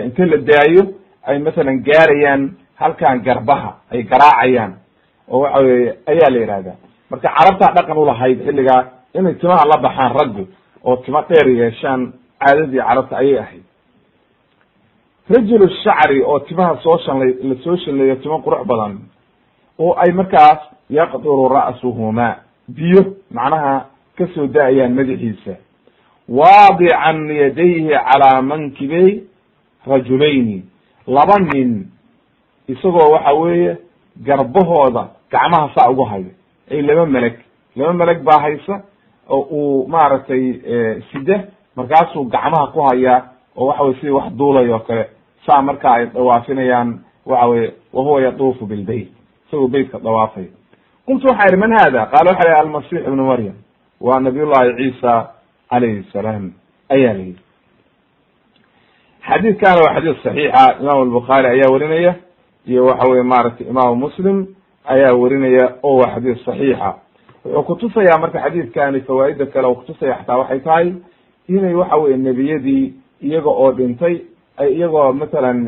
[0.07, 0.83] inta la daayo
[1.27, 2.43] ay masalan gaarayaan
[2.81, 4.73] halkan garbaha ay garaacayaan.
[5.31, 6.77] Oo waxa weye ayaa la yihahdaa
[7.11, 8.83] marka carabtaa dhaqan ulahayd xilligaa
[9.15, 10.45] inay timaha la baxaan raggu
[10.85, 13.65] oo timo dheer yeeshaan caadadii carabta ayay ahayd.
[15.31, 18.99] Rajul shacri oo timaha soo shanlay la soo shanleeyo timo qurux badan
[19.79, 22.37] oo ay markaas yaqduru ra'suhuma
[22.69, 23.87] biyo macnaha
[24.19, 25.55] ka soo da'ayaan madaxiisa.
[26.29, 29.25] Waadican yadayhi calaa mankibey
[29.87, 30.65] rajulayni
[31.07, 31.89] laba nin
[32.69, 33.77] isagoo waxa weeye
[34.27, 36.31] garbahooda gacmaha saa ugu hayo.
[36.71, 37.35] Ay laba meleg
[37.77, 38.83] laba meleg baa haysa
[39.29, 40.43] oo uu maaragtay
[41.13, 41.45] sida
[41.77, 43.23] markaasuu gacmaha ku hayaa
[43.57, 45.09] oo waxa weye sidii wax duulay oo kale.
[45.47, 49.09] Saa marka ay dhawaafinayaan waxa weye wahuwa yatuufu bilbeyt
[49.49, 50.47] isagoo beytka dhawaafay.
[51.07, 53.55] Qultu waxaa ihi man hada qaala waxa ihi almasix ibnu maryam.
[54.01, 55.31] Waa nabiy llahi ciisa
[55.71, 56.53] calayhi salaam
[56.89, 57.41] ayaa la yidhi.
[59.29, 62.15] Xadiidkana waa xadiis saxiixa imam albukhaari ayaa werinaya
[62.67, 64.47] iyo waxa weye maaragtay imaamu muslim
[64.85, 66.95] ayaa werinaya oo waa xadiis saxiixa
[67.45, 70.93] wuxuu kutusayaa marka xadiidkani fawaa'ida kale oo kutusaya xataa waxay tahay
[71.49, 74.15] inay waxa weye nebiyadii iyaga oo dhintay
[74.71, 75.59] iyagoo matalan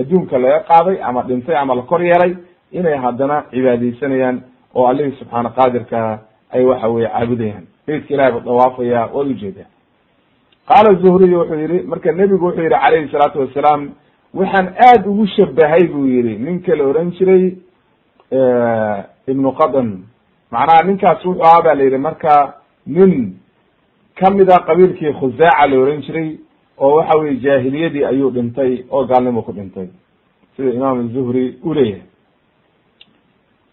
[0.00, 2.34] adduunka laga qaaday ama dhintay ama la kor yeelay
[2.72, 4.40] inay haddana cibaadeysanayaan
[4.74, 6.18] oo allihii subxaana qaadirka
[6.52, 7.64] ay waxa weye caabudayaan.
[7.86, 9.68] Beytka ilahi ba dawaafaya waad u jeedaa
[10.68, 13.90] qaala zuhriy wuxuu yihi marka nebigu wuxuu yihi calayhi salaatu wasalaam
[14.34, 17.44] waxaan aad ugu shabahay buu yihi ninka la oran jiray
[19.28, 19.88] ibnu qadan
[20.52, 22.54] macnaha ninkaas wuxuu ahaa ba la yihi marka
[22.86, 23.36] nin
[24.20, 26.38] kamida qabiilkii khusaaca la oran jiray
[26.78, 29.88] oo waxa weye jaahiliyadii ayuu dhintay oo gaalnimo ku dhintay
[30.56, 32.02] sida imaam zuhri u leeyahay.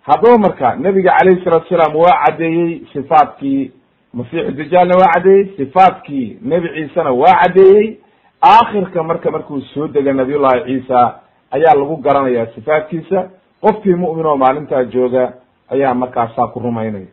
[0.07, 3.71] Haddaba marka nebiga calayhi salatu salaam waa caddeeyey sifaatkii
[4.13, 7.97] masiixu dajaalna waa caddeeyey sifaatkii nebi ciisena waa caddeeyey.
[8.43, 11.19] Aakhirka marka markuu soo dega nabiyullahi ciisa
[11.51, 13.29] ayaa lagu garanaya sifaatkiisa
[13.61, 15.33] qofkii mu'min oo maalintaa jooga
[15.71, 17.07] ayaa markaasaa ku rumaynaya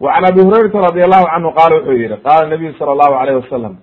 [0.00, 3.34] wa can abi hurayrata radi allahu canhu qaala wuxuu yihi qaala nabiyu sala allahu alayh
[3.42, 3.76] wasalam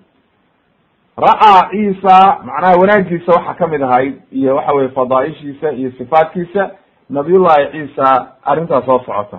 [1.18, 6.70] ra'aa ciisa macnaha wanaagiisa waxaa ka mid ahayd iyo waxa weye fadaaishiisa iyo sifaatkiisa
[7.10, 9.38] nabiyullahi ciisa arrintaas soo socota.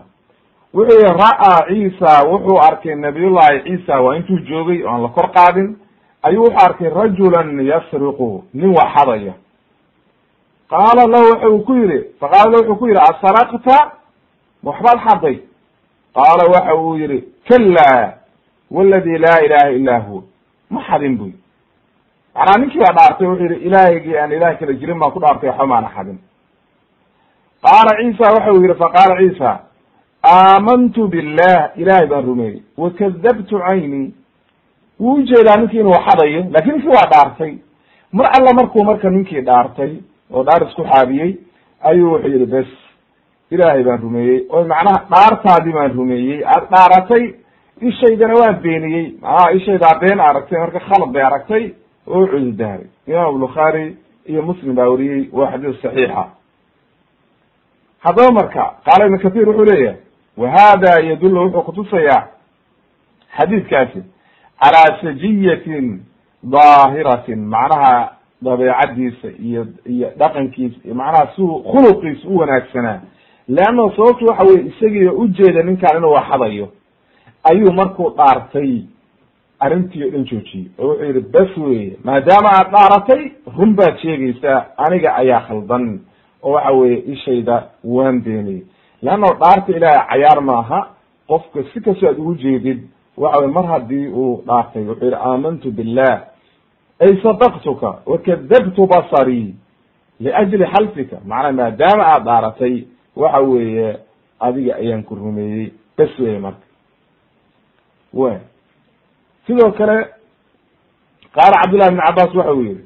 [0.74, 5.78] Wuxuu yihi ra'aa ciisa wuxuu arkay nabiyullahi ciisa waa intuu joogay oan la kor qaadin.
[6.24, 9.34] Ayuu wuxuu arkay rajulan yasriqu nin waxadaya
[10.74, 13.78] qaala lahu waxa uu ku yihi faqaala lahu wuxuu ku yihi asaraqta?
[14.64, 15.36] Waxbaad xaday.
[16.18, 18.14] Qaala waxa uu yihi kala
[18.72, 20.24] waladi laa ilaha illa hu.
[20.70, 21.32] Ma xadin buy
[22.36, 25.66] macnaa ninkii baa dhaartay wuxuu yihi ilaahygii aan ilaah kala jirin baan ku dhaartay waxba
[25.68, 26.18] maana xadin.
[27.66, 29.50] Qaala ciisa waxa uu yihi faqaala ciisa
[30.24, 32.64] aamantu billah ilahay baan rumeeyey.
[32.78, 34.14] Wakadabtu cayni.
[35.00, 37.54] Wuu u jeedaa ninkii inuu xadayo laakiin ninkii waa dhaartay.
[38.14, 39.94] Mar alla markuu marka ninkii dhaartay
[40.34, 41.32] oo dhaar isku xaabiyey
[41.89, 42.67] ayuu wuxuu yihi bes
[43.52, 44.39] ilaahay baan rumeeyey.
[44.50, 46.44] Oo macnaha dhaartaadii baan rumeeyey.
[46.46, 47.24] Aad dhaaratay
[47.89, 49.06] ishaydana waan beeniyey.
[49.22, 51.63] Macnaha ishaydaa been aragtay marka khalad bay aragtay
[52.08, 53.98] oo cududaaray imaam bukhaari
[54.30, 56.24] iyo muslim baa weriyey waa xadiis saxiixa
[58.06, 59.98] haddaba marka qaala ibn kathir wuxuu leeyahay
[60.38, 62.22] wa hada yadullu wuxuu kutusayaa
[63.38, 64.00] xadiidkaasi
[64.62, 65.88] calaa sajiyatin
[66.54, 67.39] daahiratin.
[67.54, 67.94] Macnaha
[68.41, 72.99] dabeecadiisa iyo iyo dhaqankiisa macnaha siuu khuluqiisa u wanaagsanaa.
[73.47, 76.67] Leanna sababtu waxa weye isagiiba ujeeda ninkaan inuu waxadayo
[77.43, 78.82] ayuu markuu dhaartay
[79.60, 80.65] arrintii o dhan joojiyey.
[80.80, 85.99] Oo wuxuu yihi bes weye maadaama aad dhaaratay run baad sheegaysaa aniga ayaa khaldan.
[86.43, 88.63] Oo waxa weye ishayda waan beeniyey
[89.01, 90.88] leanna dhaarta ilaahay cayaar maaha
[91.27, 92.80] qofka si kastoo aad ugu jeedid
[93.17, 96.21] waxa weye mar haddii uu dhaartay wuxuu yihi aamantu billah
[97.02, 99.56] ay sadaqtuka wakadabtu basarii
[100.20, 102.76] liajli xalfika macnaa maadaama aad dhaaratay
[103.16, 103.90] waxa weeye
[104.40, 106.66] adiga ayaan ku rumeeyey bes weye marka
[108.14, 108.22] w
[109.48, 109.98] sidoo kale
[111.36, 112.86] qaala cabdullahi ibn cabas waxa uu yihi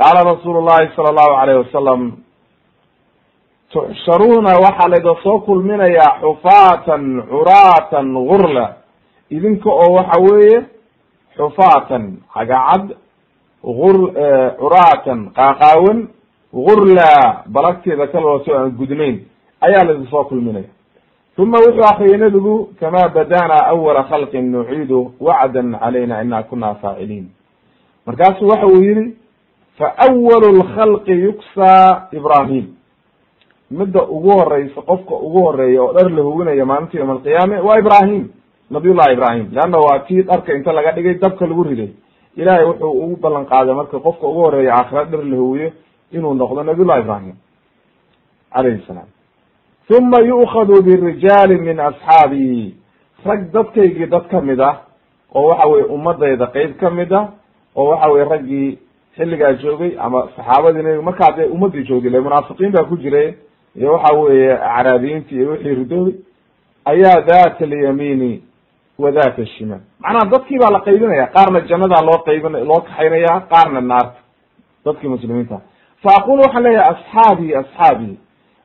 [0.00, 2.02] qaala rasuulu llahi sala allahu alayh wasalam
[3.72, 8.66] tuxsharuuna waxaa layda soo kulminayaa xufaatan curaatan gurla
[9.30, 10.58] idinka oo waxa weeye
[11.36, 12.96] xufaatan cagacad
[13.64, 13.96] ur
[14.60, 16.08] curaatan qaaqaawan
[16.52, 19.16] gurla balagteeda kalooso aan gudnayn
[19.60, 20.68] ayaa laydin soo kulminaya
[21.38, 27.26] uma wuxuu akriyay nebigu kama badana awala khalqin nuciidu wacdan calayna ina kuna faaciliin
[28.06, 29.16] markaasu waxa uu yihi
[29.78, 32.66] fawalu lkhalqi yuksaa ibrahim
[33.70, 38.28] midda ugu horeysa qofka ugu horreeya oo dhar la huwinaya maalinta yowma alqiyaame waa ibrahim
[38.72, 39.46] nabiy llahi ibrahim.
[39.52, 41.90] Leanna waa kii dharka inta laga dhigay dabka lagu riday.
[42.36, 45.70] Ilahay wuxuu ugu ballan qaaday marka qofka ugu horreeya aakhira dhar la huwiyo
[46.12, 47.34] inuu noqdo nabiy llahi ibrahim
[48.54, 49.08] calayhi salaam.
[49.98, 52.74] Uma yu'khadu birijaali min asxaabii
[53.26, 54.76] rag dadkaygii dad ka mid ah
[55.34, 57.28] oo waxa weye ummadayda qeyb ka mid ah
[57.76, 58.78] oo waxa weye raggii
[59.16, 63.20] xilligaa joogay ama saxaabadii nebiga markaa dee ummadii joogay le munaafiqiin baa ku jira
[63.76, 66.14] iyo waxa weeye acraabiyiinti iyo wixii ridoobay
[66.84, 68.42] ayaa data alyamiini
[69.02, 73.80] wa data ashimaal macnaha dadkii baa la qaybinaya qaarna jannadaa loo qaybin loo kaxaynaya qaarna
[73.90, 74.18] naarta
[74.84, 75.56] dadkii muslimiinta.
[76.02, 78.14] Fa aqul waxaan leeyahay asxaabii asxaabii.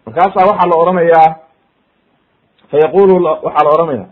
[0.06, 1.30] Markaasaa waxaa la odhanayaa
[2.72, 3.14] fa yaqulu
[3.46, 4.06] waxaa la odhanaya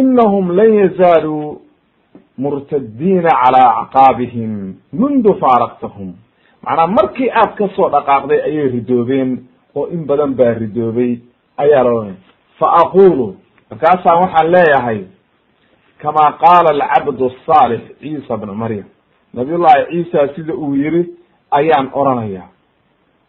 [0.00, 1.60] inahum lan yazaaluu
[2.38, 4.52] murtadiina calaa acqaabihim
[5.00, 6.08] mundu faaraqtahum.
[6.64, 9.30] Macnaa markii aad ka soo dhaqaaqday ayay ridoobeen
[9.74, 11.12] oo in badan baa ridoobay
[11.62, 12.16] ayaa la odhanaya
[12.58, 13.26] fa aqulu
[13.70, 14.98] markaasaan waxaan leeyahay
[16.02, 18.86] kama qaala alcabdu asaalix ciisa bnu maryam
[19.34, 21.02] nabiy llahi ciisa sida uu yiri
[21.50, 22.42] ayaan oranaya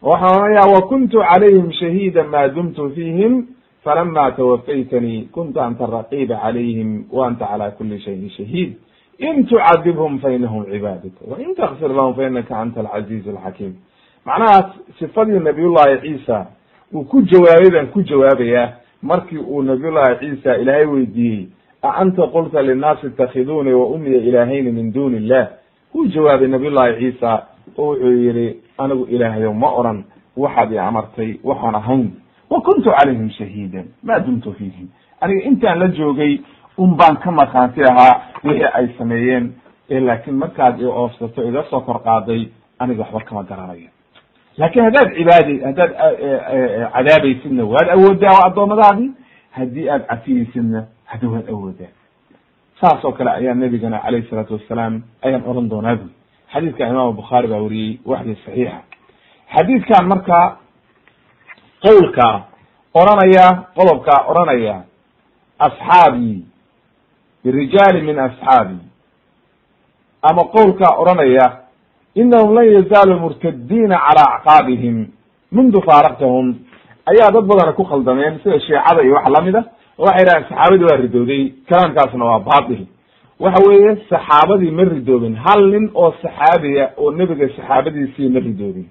[0.02, 3.46] waxaan oranaya wa kuntu calayhim shahiida ma dumtu fiihim
[3.84, 8.74] falama twafaytanii kunta anta raqiba calayhim wa anta cala kuli shayin shahiid
[9.18, 13.74] in tucadibhum fainahum cibaaduka wain takfir lahum fainaka anta alcaziiz alxakiim
[14.26, 14.66] macnahaas
[14.98, 16.46] sifadii nabiy llahi ciisa
[16.94, 21.46] uu ku jawaabay baan ku jawaabayaa markii uu nabiy llahi ciisa ilaahay weydiiyey
[21.84, 25.48] a anta qulta linnaasi itakhiduuni wa umiya ilaahayni min duni illah
[25.94, 27.30] wuu jawaabay nabiyullahi ciisa
[27.78, 28.46] oo wuxuu yihi
[28.78, 30.04] anigu ilaahayow ma oran
[30.36, 32.10] waxaad i amartay waxaan ahayn
[32.50, 34.88] wa kuntu calayhim shahiidan ma dumtu fiihim
[35.20, 36.38] aniga intaan la joogay
[36.78, 39.52] un baan ka markhaanti ahaa wixii ay sameeyeen
[39.88, 42.42] laakiin markaad i oofsato iga soo kor qaaday
[42.78, 43.88] aniga waxba kama garanayo
[44.58, 45.92] laakin haddaad cibaadi haddaad
[46.94, 49.10] cadaabaysidna waad awoodaa waa addoomadaadii
[49.50, 50.84] haddii aad cafiyeysidna
[51.14, 51.92] hadda waad awoodaa
[52.80, 54.94] saas oo kale ayaa nabigana calayhi salaatu wassalaam
[55.26, 56.10] ayaan oran doonaa bui
[56.52, 58.78] xadiidka imaam bukhaari baa wariyey waxdii saxiixa.
[59.54, 60.38] Xadiidkan marka
[61.84, 62.26] qowlka
[63.00, 63.46] oranaya
[63.76, 64.74] qodobka oranaya
[65.66, 66.38] asxaabii
[67.44, 68.78] birijaali min asxaabi
[70.28, 71.46] ama qowlkaa odhanaya
[72.14, 74.96] inahum lan yazaaluu murtadiina cala acqaabihim
[75.56, 76.46] mundu faaraktahum
[77.10, 80.44] ayaa dad badana ku khaldameen sida shiicada iyo wax la mid a oo waxay dhahaan
[80.48, 82.82] saxaabadii waa ridooday kalaamkaasna waa baatil
[83.40, 85.34] waxa weeye saxaabadii ma ridoobin.
[85.44, 88.86] Hal nin oo saxaabiya oo nebiga saxaabadiisii ma ridoobin.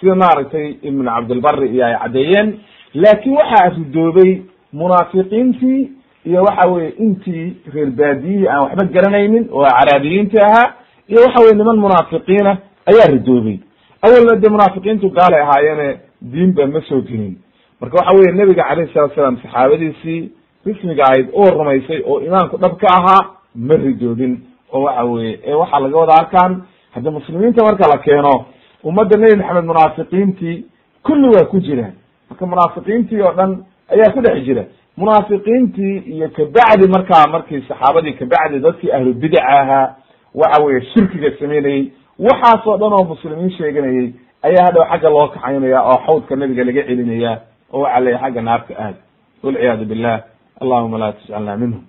[0.00, 2.48] Sida maaragtay ibn cabdilbari iyo ay caddeeyeen
[2.94, 4.30] laakin waxaa ridoobay
[4.72, 5.90] munaafiqiintii
[6.26, 10.74] iyo waxa weye intii reer baadiyihii aan waxba garanaynin oo caraabiyiinti ahaa
[11.08, 12.52] iyo waxa weye niman munaafiqiina
[12.90, 13.58] ayaa ridoobay.
[14.02, 15.88] Awalna dee munaafiqiintu gaalay ahaayeene
[16.32, 17.34] diinba ma soo gelin
[17.80, 20.30] marka waxa weye nebiga calayhi salatu salaam saxaabadiisii
[20.66, 23.20] rismiga ahayd oo rumaysay oo imaanku dhab ka ahaa
[23.54, 24.38] ma ridoobin
[24.72, 26.62] oo waxa weye ee waxaa laga wada arkaan
[26.94, 28.44] haddi muslimiinta marka la keeno
[28.84, 30.64] ummadda nebi maxamed munaafiqiintii
[31.02, 31.92] kulli waa ku jiraan
[32.30, 34.64] marka munaafiqiintii oo dhan ayaa ku dhex jira.
[34.96, 39.94] Munaafiqiintii iyo kabacdi markaa markii saxaabadii kabacdi dadkii ahlu bidaca ahaa
[40.34, 41.92] waxa weye shirkiga sameynayey.
[42.18, 47.40] Waxaasoo dhan oo muslimiin sheeganayey ayaa hadhow xagga loo kaxaynaya oo xawdka nabiga laga celinaya
[47.74, 48.96] oo caleya xagga naarka aad.
[49.44, 50.16] Walciyaadu billah
[50.62, 51.82] allahuma la tajcalna minhum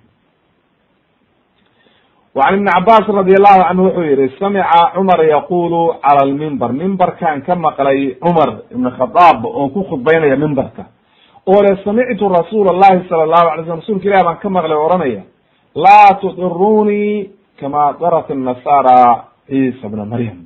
[2.35, 7.55] wacan ibni cabaas radi allahu canhu wuxuu yihi samica cumar yaqulu cala almimbar mimbarkan ka
[7.55, 10.83] maqlay cumar ibn khadaab oo ku khudbaynaya mimbarka
[11.47, 14.83] oo le samictu rasuula allahi sala allahu alay slam rasulka ilah baan ka maqlay o
[14.87, 15.23] ohanaya
[15.75, 20.37] laa tudirunii kama darat nasara ciisa bna maryam.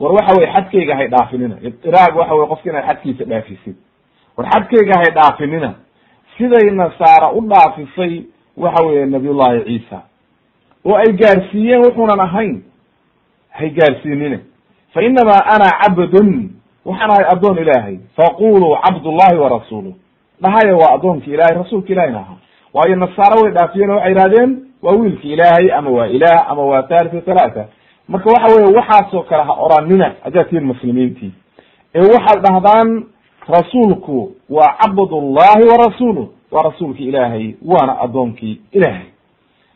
[0.00, 3.76] War waxa weye xadkayga hay dhaafinina idiraag waxa wey qofka inaad xadkiisa dhaafisid
[4.36, 5.74] war xadkayga hay dhaafinina.
[6.38, 8.22] Siday nasaara u dhaafisay
[8.56, 10.02] waxa weye nabiy llahi ciisa.
[10.84, 12.62] Oo ay gaarsiiyeen wuxuunan ahayn.
[13.50, 14.38] Hay gaarsiinina
[14.94, 16.50] fa inamaa ana cabdun.
[16.84, 17.98] Waxaan ahay addoon ilaahay.
[18.16, 19.94] Faquluu cabd llahi warasuuluh
[20.42, 22.36] dhahaya waa addoonka ilahay rasuulka ilahina ahaa
[22.74, 24.50] waayo nasaaro way dhaafiyeen oo waxay yihahdeen
[24.82, 27.66] waa wiilki ilaahay ama waa ilaah ama waa thalithu thalaatha.
[28.08, 31.32] Marka waxa weye waxaasoo kale ha oranina tihiin muslimiintii.
[31.94, 33.04] Ee waxaad dhahdaan
[33.48, 36.28] rasuulku waa cabdullahi wa rasuuluh.
[36.50, 39.06] Waa rasuulki ilaahay waana addoonkii ilaahay.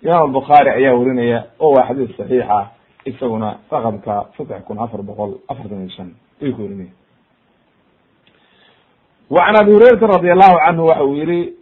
[0.03, 2.69] Imaam albukhaari ayaa werinaya oo waa xadiis saxiixa
[3.05, 6.11] isaguna raqamka saddex kun afar boqol afartan iyo shan.
[6.43, 6.91] Ay ku werinaya
[9.31, 11.53] وعn abi hurayrata radi allahu canhu waxa uu yihi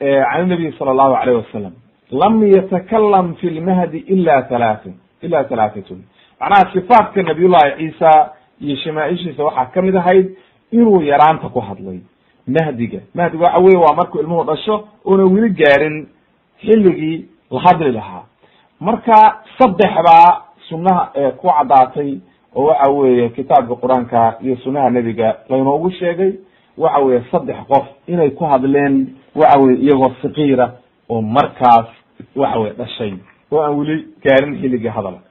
[0.00, 1.72] can nabiy sala allahu alayh wasalam
[2.10, 6.02] lam yatakalam fi lmahdi ila halaatin ila halaatatun
[6.40, 8.10] macnaha sifaatka nabiy llahi ciisa
[8.60, 10.26] iyo shamaaishiisa waxaa ka mid ahayd
[10.72, 12.00] inuu yaraanta ku hadlay.
[12.46, 13.00] Mahdiga.
[13.14, 16.06] Mahdiga waxa weye waa markuu ilmuhu dhasho oona weli gaarin
[16.60, 18.22] xilligii la hadli lahaa.
[18.80, 22.18] Marka saddex baa sunaha ku caddaatay
[22.56, 26.32] oo waxa weeye kitaabka qur'aanka iyo sunaha nebiga laynoogu sheegay
[26.78, 30.72] waxa weye saddex qof inay ku hadleen waxa weye iyagoo sakiira
[31.08, 31.86] oo markaas
[32.36, 33.14] waxa weye dhashay
[33.52, 35.28] oo aan weli gaarin xilligii hadalka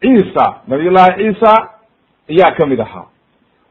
[0.00, 1.52] ciisa nabiy llahi ciisa
[2.30, 3.06] ayaa ka mid ahaa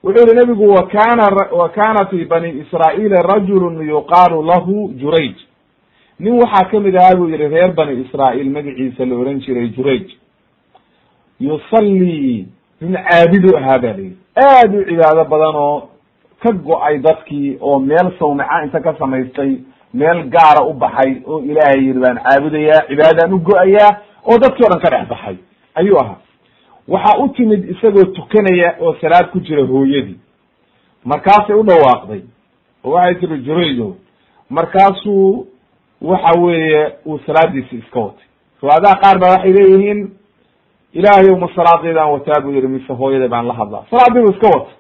[0.04, 1.26] wuxuu yihi nabigu wa kana
[1.60, 5.36] wa kana fi bani israa'iila rajulu yuqaalu lahu jurayj.
[6.20, 10.08] Nin waxaa ka mid ahaa buu yihi reer bani israa'iil magaciisa la oran jiray jurayj.
[11.40, 12.48] Yusallii
[12.82, 15.90] nin caabidu ahaa ba la yihi aad u cibaado badan oo
[16.44, 19.52] ka go'ay dadkii oo meel sawmaca inta ka samaystay
[19.94, 23.92] meel gaara u baxay oo ilaahay yiri baan caabudayaa cibaadaan u go'ayaa
[24.26, 25.36] oo dadkii o dhan ka dhex baxay
[25.76, 26.18] ayuu ahaa
[26.94, 30.20] waxaa u timid isagoo tukanaya oo salaad ku jira hooyadii.
[31.06, 32.22] Markaasay u dhawaaqday.
[32.84, 33.96] Oo waxay tiri juraydo
[34.50, 35.48] markaasuu
[36.02, 38.26] waxa weeye uu salaadiisi iska watay.
[38.62, 40.00] Riwaayadaha qaar ba waxay leeyihiin
[40.94, 43.86] ilaahay ma salaadeydaan wataa buu yihi mise hooyaday baan la hadlaa.
[43.90, 44.72] Salaadii bu iska wata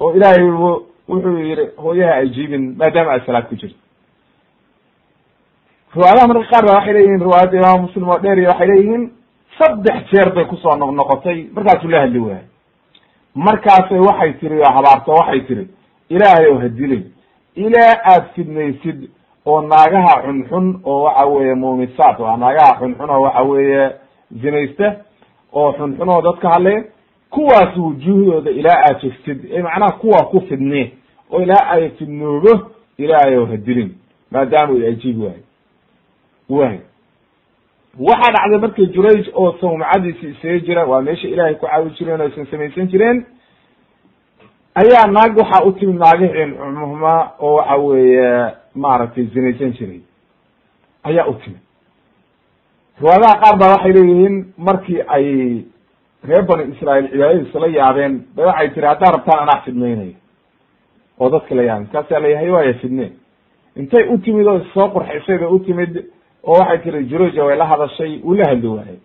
[0.00, 0.42] oo ilaahay
[1.08, 3.76] wuxuu yihi hooyaha ajiibin maadaama aad salaad ku jirto
[5.94, 9.10] riwaayadaha marka qaar ba waxay leeyihiin riwaayadda imaam muslim oo dheer waxay leeyihiin
[9.60, 11.46] saddex jeer bay ku soo noq noqotay.
[11.54, 12.44] Markaasuu la hadli waayay
[13.34, 15.68] markaasay waxay tiri habaarto waxay tiri
[16.08, 17.04] ilaahay oo hadilin
[17.54, 19.08] ilaa aad fidnaysid
[19.46, 23.90] oo naagaha xunxun oo waxa weeye muumisaat waa naagaha xunxun oo waxa weeye
[24.42, 24.96] zinaysta
[25.52, 26.84] oo xunxun oo dadka hadlaya
[27.30, 30.92] kuwaas wujuuhdooda ilaa aad jegtid ee macnaha kuwa ku fidnee
[31.30, 33.94] oo ilaa ay fidnoobo ilaahay oo hadilin
[34.30, 35.42] maadaama u ajiibi waayo
[36.48, 36.78] way
[37.98, 42.24] waxaa dhacday markii jurayj oo sawmacadiisi isaga jira waa meesha ilaahay ku caawi jireen oo
[42.26, 43.24] aysan samaysan jireen
[44.74, 50.00] ayaa naag waxaa u timid naagihii cumuhma oo waxa weeye maaragtay zinaysan jiray.
[51.04, 51.60] Ayaa u timid.
[53.00, 55.26] Riwaayadaha qaar baa waxay leeyihiin markii ay
[56.28, 60.14] reer bani israail cibaadadiisa la yaabeen ba waxay tiri haddaad rabtaan anaa fidnaynayo
[61.20, 63.12] oo dadka la yaabeen markaasaa layahay waaya fidne
[63.76, 66.04] intay u timid oo soo qurxisay bay u timid
[66.44, 68.98] oo waxay tiri juruja way la hadashay wuu la hadli waayay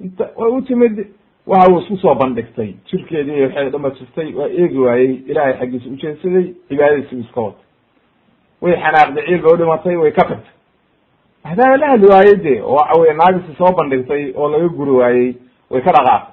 [0.00, 1.06] inta way u timid
[1.46, 2.74] waxa uu isku soo bandhigtay.
[2.90, 7.64] Jirkeedii iyo waxay dhamatustay waa eegi waayey ilaahay xaggiisa ujeedsaday cibaadadiisi iska watay
[8.62, 10.54] way xanaaqday ciil bay udhimatay way ka tagtay
[11.44, 15.34] maadaama la hadli waayey de oo waxa weye naagisi soo bandhigtay oo laga guri waayey
[15.70, 16.30] way ka dhaqaaqay.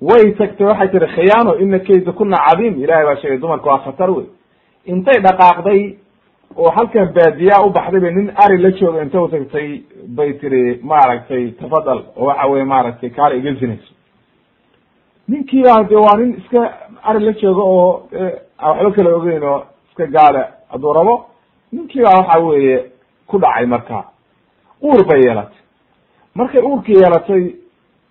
[0.00, 4.10] Way tagtay waxay tiri khiyaano ina kayda kuna cadiim ilahay baa sheegay dumarka waa khatar
[4.10, 4.26] wey
[4.86, 5.80] intay dhaqaaqday
[6.56, 9.82] oo halkan baadiyaa u baxday bay nin ari la jooga inta u tagtay
[10.16, 13.92] bay tiri maaragtay tafadal oo waxa weye maaragtay kaala iga zinayso.
[15.28, 16.60] Ninkii baa de waa nin iska
[17.02, 18.08] ari la jooga oo
[18.62, 21.14] waxba kala ogeyn oo iska gaala hadduu rabo
[21.72, 22.76] ninkii baa waxa weeye
[23.26, 24.04] ku dhacay marka.
[24.82, 25.58] Uur bay yeelatay.
[26.34, 27.44] Markay uurkii yeelatay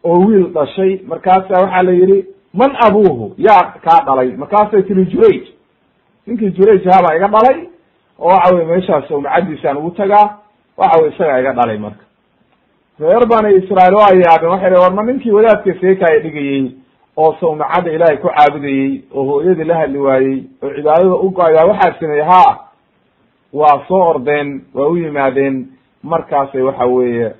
[0.04, 3.34] oo wiil dhashay markaasa waxaa la yihi man abuuhu?
[3.38, 4.32] Yaa kaa dhalay.
[4.38, 5.44] Markaasay tiri jurayj.
[6.28, 7.58] Ninkii jurayj habaa iga dhalay
[8.22, 10.38] oo waxa weye meeshaas umacadiisaan ugu tagaa
[10.78, 12.04] waxa weye isagaa iga dhalay marka.
[13.00, 16.72] Reer bani israail waa yaabeen waxay war ma ninkii wadaadka seekaaya dhigayey
[17.18, 22.00] oo sawmacada ilaahay ku caabudayey oo hooyadii la hadli waayey oo cibaadada u go'ayaa waxaa
[22.00, 22.44] sameeyey ha
[23.54, 25.68] waa soo ordeen waa u yimaadeen
[26.04, 27.32] markaasay waxa weeye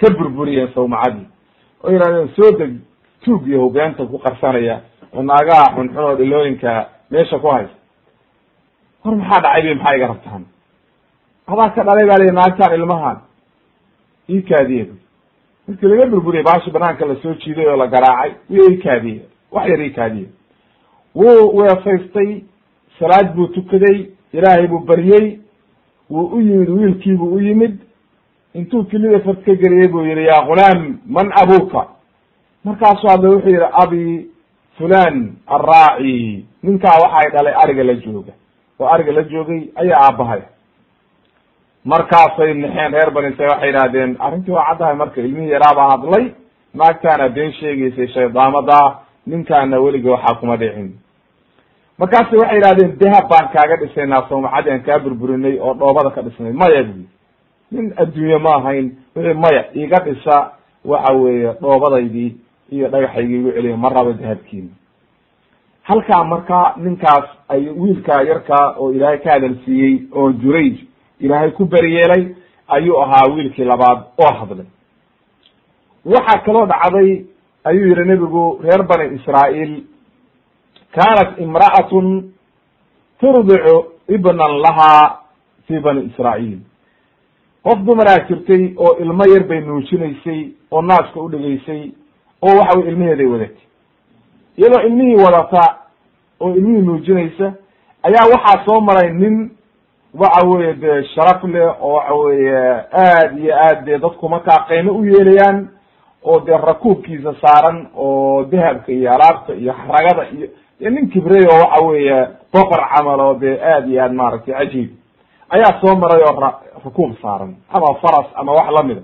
[0.00, 1.26] ka burburiyeen sawmacadii
[1.84, 2.72] oo yidhahdeen soo deg
[3.24, 4.80] tuug iyo hogaanta ku qarsanaya
[5.14, 7.74] oo naagaha xunxun oo dhilooyinka meesha ku haysta
[9.04, 10.44] war maxaa dhacay bay maxaa iga rabtaan?
[11.46, 13.16] Adaa ka dhalay baa lii naagtaan ilmahan.
[14.30, 14.86] Ii kaadiye
[15.68, 19.20] markii laga burburiyay baashi banaanka la soo jiiday oo la garaacay wuu ii kaadiye
[19.52, 20.26] wax yar ii kaadiye
[21.14, 22.42] wuu weesaystay
[22.98, 25.38] salaad buu tukaday ilaahay buu baryey
[26.10, 27.78] wuu u yimid wiilkiibuu u yimid.
[28.54, 31.86] Intuu kilida fad ka geliyey buu yihi ya gulaam man abuka
[32.64, 34.26] markaasu hadla wuxuu yihi abi
[34.78, 36.46] fulan arraaci.
[36.62, 38.32] Ninkaa waxay dhalay ariga la jooga
[38.80, 40.42] oo ariga la joogay ayaa aabahay
[41.84, 46.24] markaasay naxeen reer bani israil waxay yidhahdeen arrintii waa caddahay marka ilmihii yaraabaa hadlay
[46.74, 48.78] naagtaana been sheegaysay shaydaamada
[49.26, 50.88] ninkaana weligii waxaa kuma dhicin.
[51.98, 56.52] Markaasay waxay yidhahdeen dahab baan kaaga dhisaynaa sawmacadii aan kaa burburinay oo dhoobada ka dhisnay
[56.52, 57.04] maya bui
[57.72, 60.36] nin adduunye ma ahayn wixii maya iga dhisa
[60.84, 62.30] waxa weeye dhoobadaydii
[62.72, 64.68] iyo dhagaxaygii igu celiya ma rabo dahabkiina
[65.88, 70.76] halkaa marka ninkaas ay wiilkaa yarkaa oo ilaahay ka hadal siiyey oo jurayj
[71.20, 72.22] ilaahay ku beriyeelay
[72.68, 74.66] ayuu ahaa wiilkii labaad oo hadlay.
[76.04, 77.24] Waxaa kaloo dhacday
[77.64, 79.74] ayuu yihi nebigu reer bani israa'iil
[80.96, 82.08] kaanat imra'atun
[83.20, 83.76] turdicu
[84.08, 85.20] ibnan lahaa
[85.66, 86.58] fi bani israa'iil.
[87.64, 91.82] Qof dumaraa jirtay oo ilmo yar bay nuujinaysay oo naaska u dhigaysay
[92.42, 93.64] oo waxa weye ilmaheeday wadatay
[94.58, 95.74] iyadoo ilmihii wadata
[96.40, 97.52] oo ilmihii nuujinaysa
[98.02, 99.50] ayaa waxaa soo maray nin
[100.14, 102.58] waxa weye dee sharaf leh oo waxa weeye
[102.92, 105.68] aad iyo aad dee dadku markaa qiimo u yeelayaan
[106.24, 110.48] oo dee rakuubkiisa saaran oo dahabka iyo alaabta iyo xaragada iyo
[110.80, 114.90] dee nin kibrey oo waxa weeye boqor camal oo dee aad iyo aad maaragtay cajiib.
[115.50, 119.00] Ayaa soo maray oo ra rakuub saaran ama faras ama wax lamida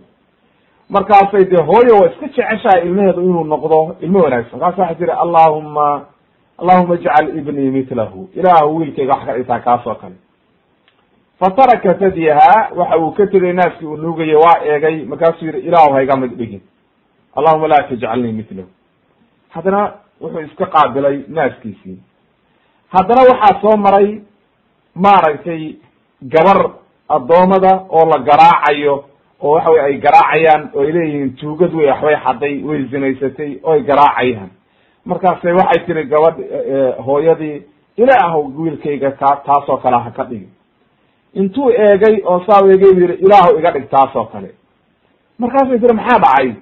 [0.94, 4.60] markaasay dee hooyo waa iska jeceshahay ilmaheedu inuu noqdo ilmo wanaagsan.
[4.60, 6.04] Markaasa waxay tiri allahuma
[6.58, 8.28] allahuma ijcal ibnii mitlahu.
[8.34, 10.14] Ilaahu wiilkayga wax ka dhigtaa kaasoo kale.
[11.40, 15.04] Fataraka tadyaha waxa uu ka tegay naaskii uu nuugayay waa eegay.
[15.04, 16.60] Markaasuu yihi ilaahu hayga mid dhigin.
[17.36, 18.68] Allahuma laa tajcalnii mitlahu.
[19.48, 21.98] Haddana wuxuu iska qaabilay naaskiisii.
[22.88, 24.20] Haddana waxaa soo maray
[24.94, 25.74] maaragtay
[26.22, 26.70] gabar
[27.08, 29.04] addoomada oo la garaacayo
[29.42, 33.72] oo waxa weye ay garaacayaan oo ay leeyihiin tuugad wey waxbay xaday way zinaysatay oo
[33.72, 34.50] ay garaacayaan.
[35.04, 36.38] Markaase waxay tiri gabadh
[37.06, 37.62] hooyadii
[37.96, 40.48] ilaahu wiilkayga ka taasoo kale ha ka dhigi
[41.34, 44.50] intuu eegay oo saa eegay bu yihi ilaahu iga dhig taasoo kale.
[45.38, 46.52] Markaasay tiri maxaa dhacay?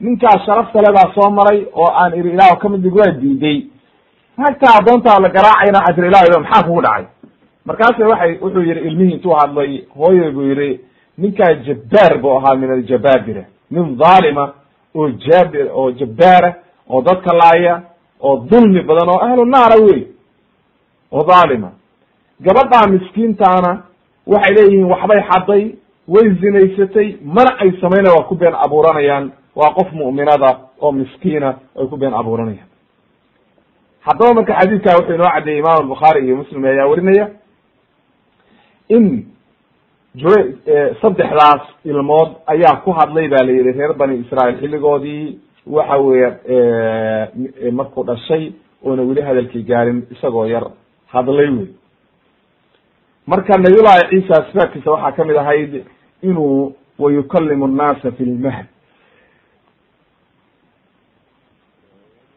[0.00, 3.58] Ninkaas sharafta le baa soo maray oo aan iri ilaahu ka mid dhig waa diiday.
[4.38, 7.04] Hagtaa addoontaa la garaacayna waxaa tiri ilahu maxaa kugu dhacay?
[7.64, 9.84] Markaase waxay wuxuu yihi ilmihii intuu hadlay.
[9.96, 10.80] Hooyay buu yihi
[11.18, 14.44] ninkaa jabbaar buu ahaa min aljabaabira nin dhaalima
[14.94, 16.54] oo jaabi oo jabbaara
[16.90, 17.82] oo dadka laaya
[18.20, 20.00] oo dulmi badan oo ahlu naara wey
[21.12, 21.70] oo dhaalima
[22.40, 23.70] gabadhaa miskiintaana
[24.26, 25.64] waxay leeyihiin waxbay xaday
[26.14, 30.50] way zinaysatay mana ay samayna waa ku been abuuranayaan waa qof mu'minada
[30.80, 31.48] oo miskiina
[31.80, 32.68] ay ku been abuuranayaan.
[34.06, 37.26] Haddaba marka xadiidkaa wuxuu inoo caddeeyey imam albukhaari iyo muslim ayaa werinaya
[38.88, 39.04] in
[40.14, 40.56] jure
[41.02, 45.38] saddexdaas ilmood ayaa ku hadlay ba la yihi reer bani israail xilligoodii.
[45.66, 48.52] Waxa weeye markuu dhashay
[48.84, 50.64] oona weli hadalkii gaarin isagoo yar
[51.06, 51.66] hadlay wey
[53.26, 55.84] marka nabiyullahi ciisa sifaadkiisa waxaa ka mid ahayd
[56.22, 58.66] inuu wayukalimu nnaasa fi lmahd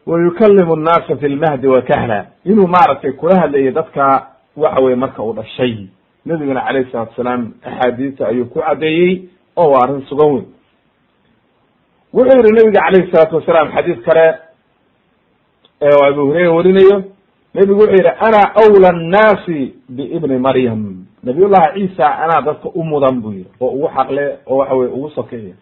[0.06, 2.26] wayukalimu nnaasa fi lmahdi wa kahla.
[2.44, 5.86] Inuu maaragtay kula hadlayo dadka waxa weye marka uu dhashay
[6.26, 10.46] nabiguna calayhi salatu salaam axaadiista ayuu ku caddeeyey oo waa arrin sugan weyn.
[12.12, 14.26] Wuxuu yihi nabiga calayhi salaatu wasalaam xadiis kale
[15.82, 17.04] ee abu hureyra warinayo.
[17.54, 21.04] Nebigu wuxuu yihi ana awla annaasi biibni maryam.
[21.22, 25.10] Nabiyullahi ciisa anaa dadka u mudan buu yihi oo ugu xaqle oo waxa weye ugu
[25.10, 25.54] sokeeya.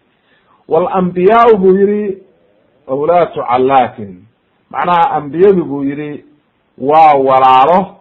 [0.67, 2.17] Walambiyaau buu yihi
[2.87, 4.23] awlaatu callaatin
[4.69, 6.25] macnaha ambiyadu buu yihi
[6.77, 7.95] waa walaalo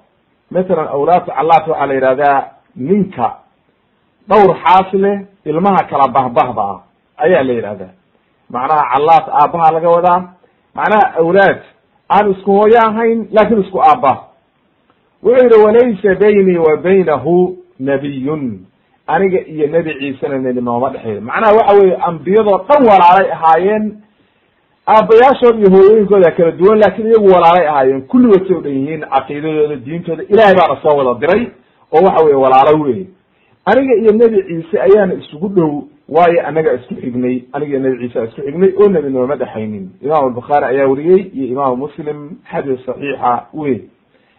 [0.50, 2.38] mathalan awlaatu callaat waxaa la yidhahdaa
[2.76, 3.28] ninka
[4.28, 6.78] dhowr xaas leh ilmaha kala bahbahda ah
[7.24, 7.92] ayaa la yidhahdaa
[8.54, 10.20] macnaha callaat aabbaha laga wadaa.
[10.74, 11.58] Macnaha awlaad
[12.14, 14.12] aan isku hooyo ahayn laakin isku aabba.
[15.22, 18.66] Wuxuu yihi walaysa baynii wa baynahu nabiyun.
[19.06, 23.84] Aniga iyo nebi ciisena nebi nooma dhexeeyo macnaha waxa weye ambiyadoo dhan walaalay ahaayeen
[24.86, 28.02] aabbayaashood iyo hooyooyinkooda kala duwan laakin iyagu walaalay ahaayeen.
[28.02, 31.46] Kulligood say u dhan yihiin caqiidadooda diintooda ilahay baana soo wada diray
[31.92, 33.06] oo waxa weye walaalo wey
[33.64, 37.42] aniga iyo nebi ciise ayaana isugu dhow waayo anaga isku xignay.
[37.52, 39.90] Aniga iyo nebi ciise isku xignay oo nebi nooma dhexaynin.
[40.02, 43.80] Imam albukhaari ayaa weriyey iyo imaamu muslim xadiis saxiixa wey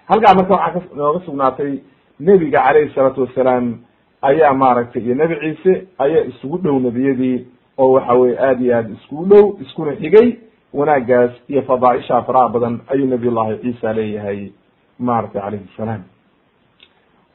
[0.08, 1.80] halkaa marka waxaa ka nooga sugnaatay
[2.20, 3.76] nebiga calayhi salaatu wasalaam
[4.22, 7.46] ayaa maaragtay iyo nebi ciise ayaa isugu dhow nebiyadii
[7.78, 10.38] oo waxa weye aad iyo aad iskugu dhow iskuna xigay
[10.74, 14.52] wanaagaas iyo fadaaisha faraha badan ayuu nabiy llahi ciisa leeyahay
[15.00, 16.02] maaragtay calayhi salaam.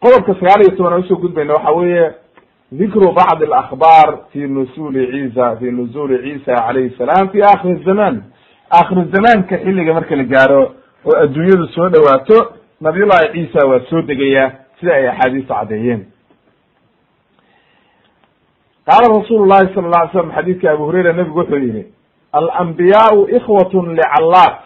[0.03, 2.11] Qodobka sagaal iyo toban aan u soo gudbayna waxa weeye
[2.73, 8.23] dikru bacd alakbaar fi nusuli ciisa fi nuzuli ciisa calayhi salaam fi akhiri zaman.
[8.71, 10.63] Akhir zamaanka xilliga marka la gaaro
[11.07, 16.07] oo adduunyadu soo dhawaato nabiyullahi ciisa waa soo degaya sida ay axaadiistu caddeeyeen
[18.87, 21.85] qaala rasuulu llahi sala la alay slam xadiidka abu hurayra nebigu wuxuu yihi
[22.33, 24.59] alambiyaau ikhwatun licallaat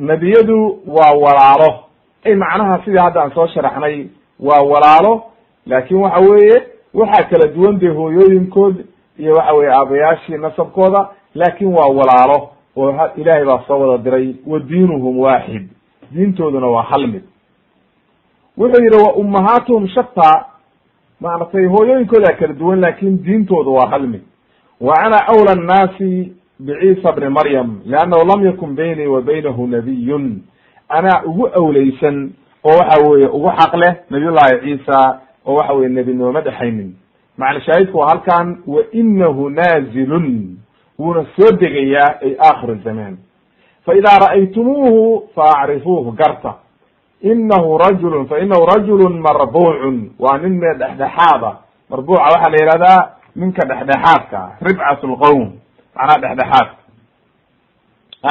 [0.00, 1.84] nebiyadu waa walaalo
[2.24, 4.06] ay macnaha sidii hadda aan soo sharaxnay
[4.40, 5.22] waa walaalo
[5.66, 6.62] laakin waxa weeye
[6.94, 8.84] waxaa kala duwan dee hooyooyinkood
[9.18, 14.58] iyo waxa weye aabayaashii nasabkooda laakin waa walaalo oo ilaahay baa soo wada diray wa
[14.60, 15.68] diinuhum waaxid
[16.10, 17.22] diintooduna waa hal mid
[18.58, 20.44] wuxuu yihi wa ummahaatuhum shataa
[21.20, 24.22] maaragtay hooyooyinkooda kala duwan laakin diintoodu waa hal mid
[24.80, 30.42] wa ana awla annaasi biciisa bni maryam liannahu lam yakun baynii wa baynahu nabiyun
[30.88, 32.30] anaa ugu awleysan
[32.64, 36.94] oo waxa weye ugu xaq leh nabiyullahi ciisa oo waxa weye nebi nooma dhexaynin.
[37.38, 40.56] Macna shaahidku halkan wa inahu naazilun.
[40.98, 43.16] Wuuna soo degayaa ay akhir zaman
[43.86, 46.54] fa idaa ra'aytumuuhu faacrifuuhu garta
[47.22, 51.56] inahu rajulun fa inahu rajulun marbuucun waa nin mee dhexdhexaada
[51.90, 55.52] marbuuca waxaa la yihahdaa ninka dhexdhexaadka ribcat lqowm
[55.96, 56.76] macnaha dhexdhexaadka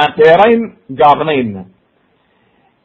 [0.00, 1.64] aan dheerayn gaabnaynna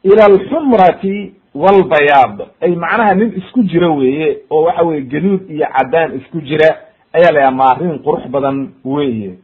[0.04, 6.16] ila alxumrati walbayaad ay macnaha nin isku jira weeye oo waxa weye galuud iyo caddaan
[6.20, 6.68] isku jira
[7.12, 9.34] ayaa la yaha maarin qurux badan weeye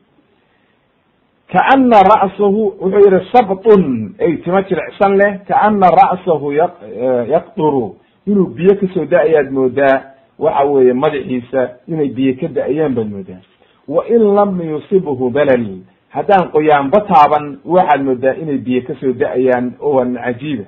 [1.52, 6.66] kaana ra'sahu wuxuu yihi sabtun ay tima jilicsan leh kaana ra'sahu ya
[7.28, 7.96] yaqduru
[8.26, 10.02] inuu biyo ka soo da'ayaad moodaa
[10.38, 13.40] waxa weeye madaxiisa inay biyo ka da'ayaan baad moodaa
[13.88, 15.66] wa in lam yusibhu balal
[16.08, 20.64] haddaan qoyaanba taaban waxaad moodaa inay biyo ka soo da'ayaan nin cajiiba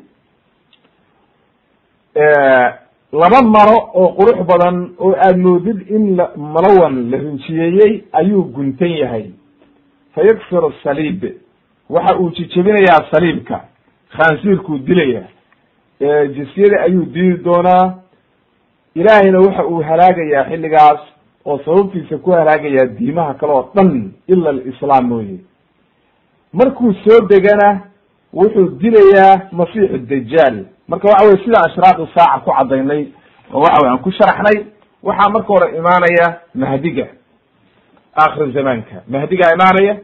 [3.12, 8.90] laba maro oo qurux badan oo aad moodid in la malawan la rinjiyeeyey ayuu guntan
[8.90, 9.26] yahay
[10.14, 11.24] fa yakfiru saliib
[11.90, 13.60] waxa uu jijebinayaa saliibka.
[14.16, 15.22] khaansiirkuu dilaya.
[16.34, 17.94] jisyada ayuu dili doonaa.
[18.94, 21.00] ilaahayna waxa uu halaagayaa xilligaas
[21.44, 25.38] oo sababtiisa ku halaagayaa diimaha kale oo dhan ila alislaam mooye.
[26.52, 27.80] markuu soo degana
[28.34, 33.06] wuxuu dilayaa masiixu dajaal marka waxa weye sida ashraaqu saaca ku cadaynay
[33.54, 34.66] oo waxa wey aan ku sharaxnay
[35.02, 37.06] waxaa marka hore imaanaya mahdiga
[38.14, 39.96] akhir zamaanka mahdigaa imaanaya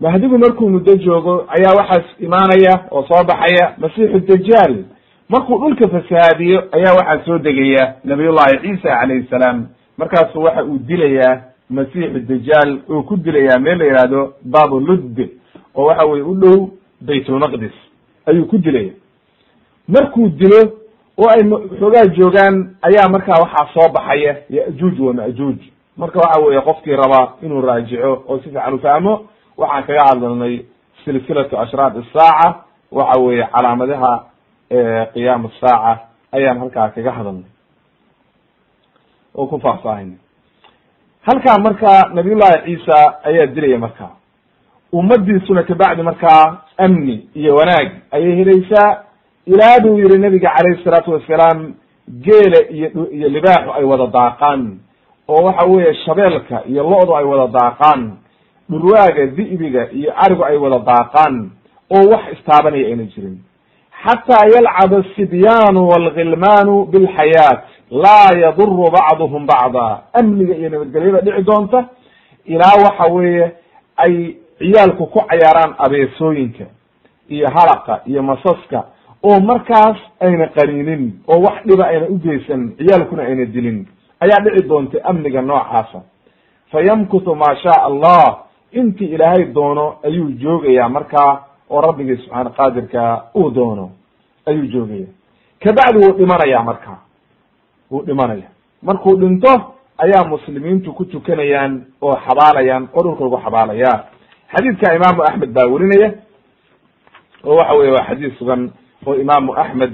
[0.00, 4.84] mahdigu markuu muddo joogo ayaa waxaas imaanaya oo soo baxaya masiixu dajaal
[5.28, 9.66] markuu dhulka fasahaadiyo ayaa waxaa soo degaya nabiyullahi ciisa calayhi salaam
[9.98, 11.40] markaasu waxa uu dilayaa
[11.70, 15.18] masiixu dajaal oo ku dilayaa meel la yihahdo babu ludd
[15.74, 16.68] oo waxa weye u dhow
[17.00, 17.72] baytulmaqdis
[18.26, 18.92] ayuu ku dilaya
[19.88, 20.60] markuu dilo
[21.18, 21.42] oo ay
[21.80, 25.56] xoogaa joogaan ayaa markaa waxaa soo baxaya yajuuj wa majuuj
[25.96, 29.14] marka waxa weye qofkii rabaa inuu raajico oo si fiican u fahmo
[29.56, 30.54] waxaan kaga hadlalnay
[31.04, 32.54] silsilatu ashraat isaaca
[32.92, 34.12] waxa weye calaamadaha
[35.14, 35.98] qiyaam saaca
[36.32, 37.50] ayaan halkaa kaga hadalnay
[39.34, 40.18] oo ku faahfaahinay
[41.26, 44.10] halkaa marka nabiyullahi ciisa ayaa dilaya markaa
[44.92, 49.02] ummadiisuna kabacdi markaa amni iyo wanaag ayay helaysaa.
[49.46, 51.74] Ilaa buu yihi nabiga calayhi salaatu wasalaam
[52.08, 54.78] geela iyo iyo libaaxu ay wada daaqaan
[55.28, 58.12] oo waxa weeye shabeelka iyo lo-du ay wada daaqaan
[58.70, 61.50] dhurwaaga di'biga iyo arigu ay wada daaqaan
[61.90, 63.38] oo wax istaabanaya ayna jirin.
[64.04, 70.02] Xataa yalcab asibyaanu walgilmaanu bilxayaat laa yaduru bacduhum bacda.
[70.12, 71.88] Amniga iyo nabadgelyada dhici doonta
[72.44, 73.52] ilaa waxa weeye
[73.96, 76.64] ay ciyaalku ku cayaaraan abeesooyinka
[77.28, 78.84] iyo halaqa iyo masaska
[79.22, 83.86] oo markaas ayna qaniinin oo wax dhiba ayna ugeysan ciyaalkuna ayna dilin
[84.24, 86.00] ayaa dhici doonta amniga noocaasa.
[86.70, 88.38] Fa yamkutu maa shaa allah.
[88.72, 91.32] Intii ilaahay doono ayuu joogayaa markaa
[91.70, 93.02] oo rabbigii subxaana qaadirka
[93.36, 93.90] uu doono
[94.46, 95.06] ayuu joogaya
[95.62, 96.98] kabacdi wuu dhimanaya markaa
[97.90, 98.48] wuu dhimanaya
[98.82, 99.52] markuu dhinto
[99.98, 103.92] ayaa muslimiintu ku tukanayaan oo xabaalayaan oo dhulka lagu xabaalaya
[104.52, 106.08] xadiidka imaamu axmed baa werinaya
[107.44, 108.70] oo waxa weye waa xadiis sugan
[109.06, 109.92] oo imaamu axmed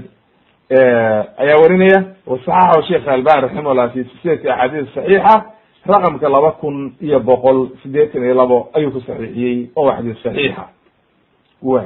[0.71, 5.45] ayaa werinaya oo saxaxahu sheekh albani raximahullah fi silsilati axaadiis saxiixa.
[5.87, 10.65] Raqamka laba kun iyo boqol sideetan iyo labo ayuu ku saxiixiyey oo waa saxiixa.
[11.63, 11.85] Wa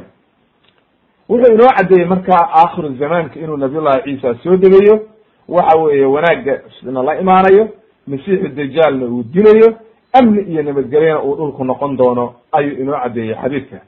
[1.29, 5.09] wuxuu inoo caddeeyey marka aakhiru zamaanka inuu nabiyullahi ciisa soo degayo.
[5.49, 7.69] Waxa weeye wanaagga na la imaanayo
[8.07, 9.79] masiixu dajaalna uu dilayo
[10.13, 13.79] amni iyo nabadgelyana uu dhulku noqon doono ayuu inoo caddeeyey xadiidka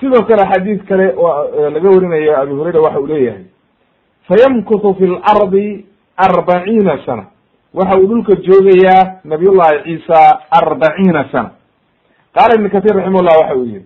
[0.00, 1.06] sidoo kale xadiid kale
[1.74, 3.44] laga warinayo abi hurayra waxa uu leeyahay.
[4.28, 5.86] Fayamkutu fi lardi
[6.16, 7.24] arbaciina sana.
[7.74, 11.50] Waxa uu dhulka joogayaa nabiyullahi ciisa arbaciina sana.
[12.34, 13.84] Qaala ibn katir raximahullah waxa uu yihi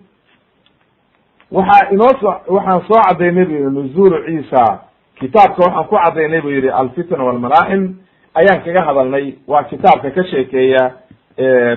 [1.51, 4.79] waxaa inoo so waxaan soo cadaynay bu yihi nuzulu ciisa.
[5.19, 7.95] Kitaabka waxaan ku cadaynay bu yihi alfitna walmalaaxim
[8.35, 10.91] ayaan kaga hadalnay waa kitaabka ka sheekeeya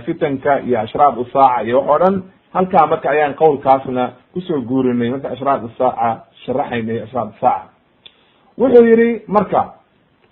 [0.07, 2.22] fitanka iyo ashraad usaaca iyo wax oo dhan
[2.55, 6.09] halkaa marka ayaan qowlkaasna ku soo guurinay marka ashraad usaaca
[6.45, 7.69] sharaxaynay ashraad usaaca
[8.59, 9.63] wuxuu yihi marka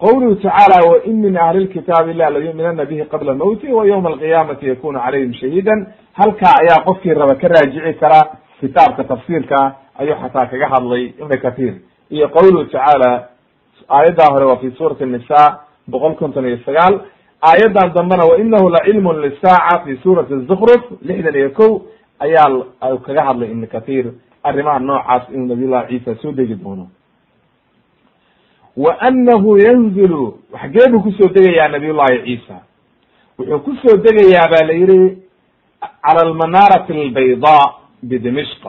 [0.04, 4.98] qawluhu tacaala wain min ahli lkitaabi ila layuminana bihi qabla mawti wa ywma alqiyaamati yakunu
[4.98, 5.86] calayhim shahiidan.
[6.12, 8.20] Halkaa ayaa qofkii raba ka raajici kara
[8.60, 9.58] kitaabka tafsiirka
[9.98, 11.74] ayuu xataa kaga hadlay ibn kathir
[12.10, 13.28] iyo qawluhu tacaala
[13.88, 17.00] aayaddaa hore waa fi suurati nisa boqol konton iyo sagaal.
[17.42, 21.72] Aayaddan dambena wainahu lacilmun lisaaca fi suurati zukruf lixdan iyo kow
[22.24, 24.06] ayaa kaga hadlay ibn kathir
[24.44, 26.86] arrimaha noocaas inuu nabiyullahi ciisa soo degi doono.
[28.76, 32.56] Wa anahu yanzilu xagee buu ku soo degayaa nabiyullahi ciisa.
[33.38, 35.18] Wuxuu ku soo degayaa ba la yihi
[36.02, 37.56] cala almanaarati albayda
[38.02, 38.64] bidimishq.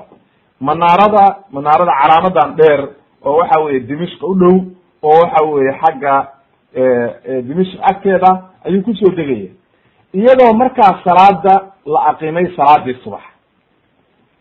[0.60, 2.82] Manaarada manaarada calaamadan dheer
[3.26, 4.56] oo waxa weye dimishq u dhow
[5.04, 6.16] oo waxa weye xagga
[7.48, 8.32] dimishq agteeda
[8.66, 9.50] ayuu ku soo degaya.
[10.14, 13.24] Iyadoo markaa salaada la aqimay salaadii subax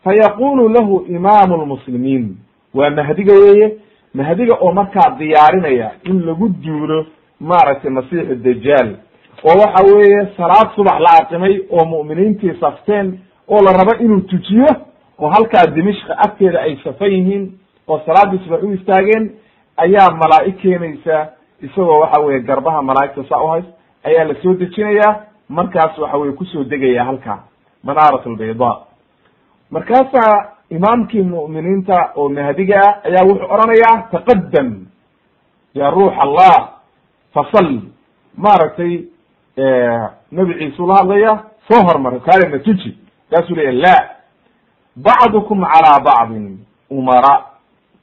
[0.03, 2.37] fa yaqulu lahu imaamu lmuslimiin
[2.73, 3.77] waa mahdiga weeye
[4.13, 7.05] mahdiga oo markaa diyaarinaya in lagu duulo
[7.39, 8.95] maaragtay masiixu dajaal
[9.43, 14.67] oo waxa weeye salaad subax la aqimay oo mu'miniintii safteen oo la rabo inuu tujiyo
[15.19, 17.51] oo halkaa dimishka agteeda ay safan yihiin
[17.87, 19.31] oo salaaddii subax u istaageen
[19.77, 21.27] ayaa malaa'ig keenaysa
[21.61, 23.65] isagoo waxa weye garbaha malaa'igta saa uhays
[24.03, 25.15] ayaa la soo dejinayaa
[25.49, 27.39] markaas waxa weye ku soo degaya halkaa
[27.83, 28.75] manaarat albayda
[29.73, 30.35] markaasaa
[30.69, 34.69] imaamkii mu'miniinta oo mahdiga ah ayaa wuxuu odhanayaa taqadam
[35.73, 36.55] ya ruux allah
[37.33, 37.81] fasalli
[38.37, 38.93] maaragtay
[40.37, 41.31] nabi ciise ula hadlaya
[41.67, 42.97] soo hormar kaalina tuji.
[43.29, 43.95] Kaasuu leya la
[44.95, 46.57] bacdukum calaa bacdin
[46.89, 47.45] umara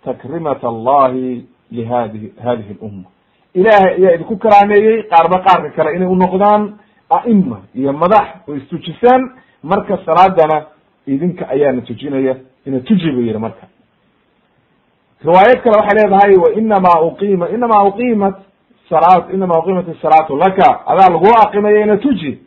[0.05, 3.09] takrimat allahi lihadihi hadihi lumma
[3.55, 6.63] ilaahay ayaa idinku karaameeyey qaarba qaarka kale inay unoqdaan
[7.11, 9.23] a'ima iyo madax oo istujisaan
[9.63, 10.67] marka salaadana
[11.15, 12.37] idinka ayaana tujinaya
[12.67, 13.67] ina tuji bu yihi marka.
[15.25, 18.35] Riwaayad kale waxay leedahay wa inama uqima inama uqimat
[18.89, 20.87] sala inama uqimat asalaatu laka.
[20.87, 22.39] Adaa lagu aqimaya ina tuji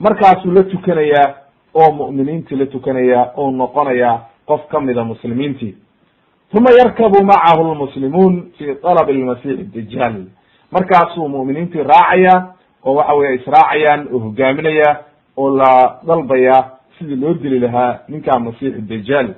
[0.00, 1.34] markaasuu la tukanayaa
[1.74, 5.74] oo mu'miniintii la tukanayaa oo noqonaya qof kamida muslimiintii.
[6.54, 10.24] Uma yarkabu macahu lmuslimuun fi طalb lmasix dajaal
[10.72, 12.46] markaasuu mu'miniintii raacaya
[12.84, 14.96] oo waxa weye israacayaan oo hogaaminaya
[15.36, 16.64] oo la dalbaya
[16.98, 19.34] sidii loo dili lahaa ninkaa masix dajaal.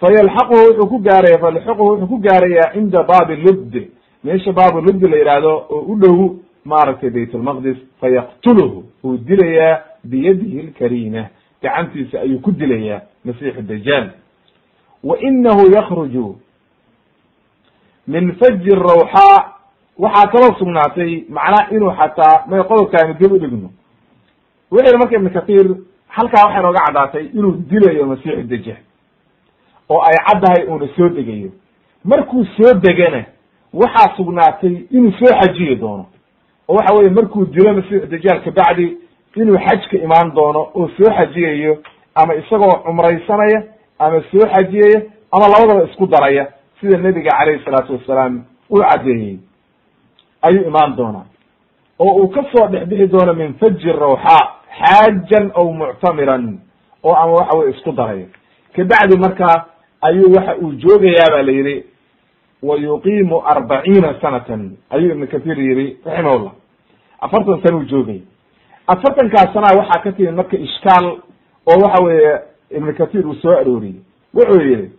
[0.00, 3.74] Fayalxaquhu wuxuu ku gaaraya fayalxaquhu wuxuu ku gaaraya cinda baabi lubd.
[4.24, 10.62] Meesha baabu lubd la yihahdo oo u dhow maaragtay bayt lmaqdis fayaqtuluhu uu dilayaa biyadihi
[10.62, 11.28] lkarina
[11.62, 14.10] gacantiisa ayuu ku dilayaa masix dajaal.
[15.02, 16.36] Wa inahu yakruju
[18.06, 19.54] min faji rawxa
[19.98, 23.70] waxaa kaloo sugnaatay macnaha inuu xataa may qodobkaanu dib u dhigno.
[24.70, 25.66] Wuxu yihi marka ibn kathir
[26.18, 28.82] halkaa waxay nooga caddaatay inuu dilayo masixu dajaal
[29.88, 31.50] oo ay caddahay uuna soo degayo.
[32.04, 33.24] Markuu soo degana
[33.72, 36.06] waxaa sugnaatay inuu soo xajiyi doono.
[36.68, 38.96] Oo waxa weye markuu dilo masixu dajaal kabacdi
[39.36, 41.78] inuu xajka imaan doono oo soo xajiyayo
[42.14, 43.62] ama isagoo cumraysanaya
[43.98, 45.02] ama soo xajiyaya
[45.32, 46.48] ama labadaba isku daraya
[46.80, 49.38] sida nebiga calayhi salaatu wasalaam uu caddeeyey.
[50.42, 51.24] Ayuu imaan doonaa.
[51.98, 54.38] Oo uu ka soo dhexbixi doono min faji rawxa
[54.78, 56.58] xaajan aw muctamiran
[57.04, 58.26] oo ama waxa weye isku daraya
[58.76, 59.66] kabacdi markaa
[60.00, 61.84] ayuu waxa uu joogayaa ba la yihi
[62.62, 66.52] wa yuqiimu arbaciina sanatan ayuu ibn kathir yihi raximahullah.
[67.20, 68.20] Afartan sana uu joogaya
[68.86, 71.06] afartankaas sanaa waxaa ka timid marka ishkaal
[71.66, 72.32] oo waxa weeye
[72.70, 74.00] ibn kathir uu soo arooriyey.
[74.34, 74.90] Wuxuu yihi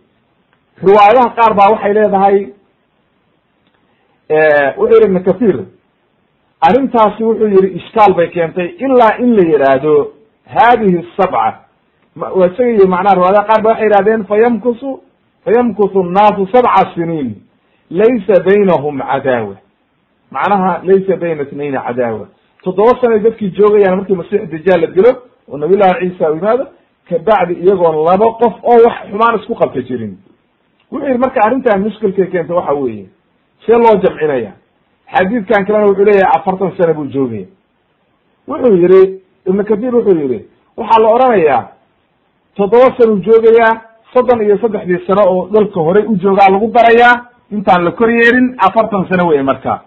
[0.82, 2.36] riwaayadaha qaar baa waxay leedahay
[4.78, 5.56] wuxuu yihi ibn kathir
[6.60, 10.12] arrintaasi wuxuu yihi ishkaal bay keentay ilaa in la yihaahdo
[10.54, 11.54] hadihi sabca.
[12.16, 15.00] Waa yihi macnaha riwaayadaha qaar ba waxay yihahdeen fayamkusu
[15.44, 17.34] fayamkusu nnaasu sabca siniin
[17.90, 19.56] laysa baynahum cadaawa.
[20.30, 22.26] Macnaha laysa bayna itnayni cadaawa.
[22.64, 25.10] Toddoba sanay dadkii joogayaan markii masix dajaal la dilo
[25.48, 26.66] oo nabiy llahi ciisa u yimaado
[27.08, 30.18] kabacdi iyagoon laba qof oo wax xumaan isku qabta jirin.
[30.92, 33.06] Wuxuu yihi marka arrintan mushkilkay keenta waxa weeye
[33.66, 34.52] see loo jamcinaya
[35.14, 37.46] xadiidkan kalena wuxuu leeyahay afartan sana buu joogaya
[38.48, 39.00] wuxuu yihi
[39.48, 40.38] ibn kathir wuxuu yihi
[40.76, 41.62] waxaa la odhanayaa
[42.56, 43.72] toddoba sanuu joogayaa
[44.14, 47.14] soddon iyo saddexdii sano oo dalka horey u joogaa lagu darayaa
[47.52, 49.82] intaan la kor yeerin afartan sano weye marka.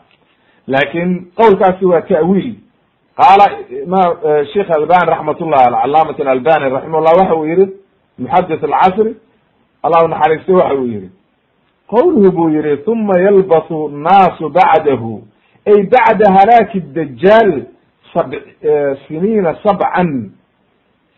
[0.68, 1.10] Laakin
[1.40, 2.56] qowlkaasi waa ta'wiil.
[3.20, 3.46] Qaala
[3.88, 4.02] ma
[4.54, 7.66] sheikh albani raxmatullah alcalaamat alalbani raximahullah waxa uu yihi
[8.20, 9.12] muxadis alcasri
[9.84, 11.10] allah naxariistay waxa uu yihi
[11.88, 15.22] qowluhu buu yihi uma yalbasu nnaasu bacdahu.
[15.66, 17.64] Ay bacda halaaki dajaal
[18.14, 18.34] sab
[19.08, 20.32] siniina sabcan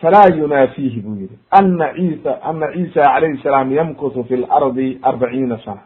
[0.02, 5.82] falaa yunaafihi buu yihi ana cisa ana ciisa calayhi salaam yamkusu fi lardi arbaciina sana.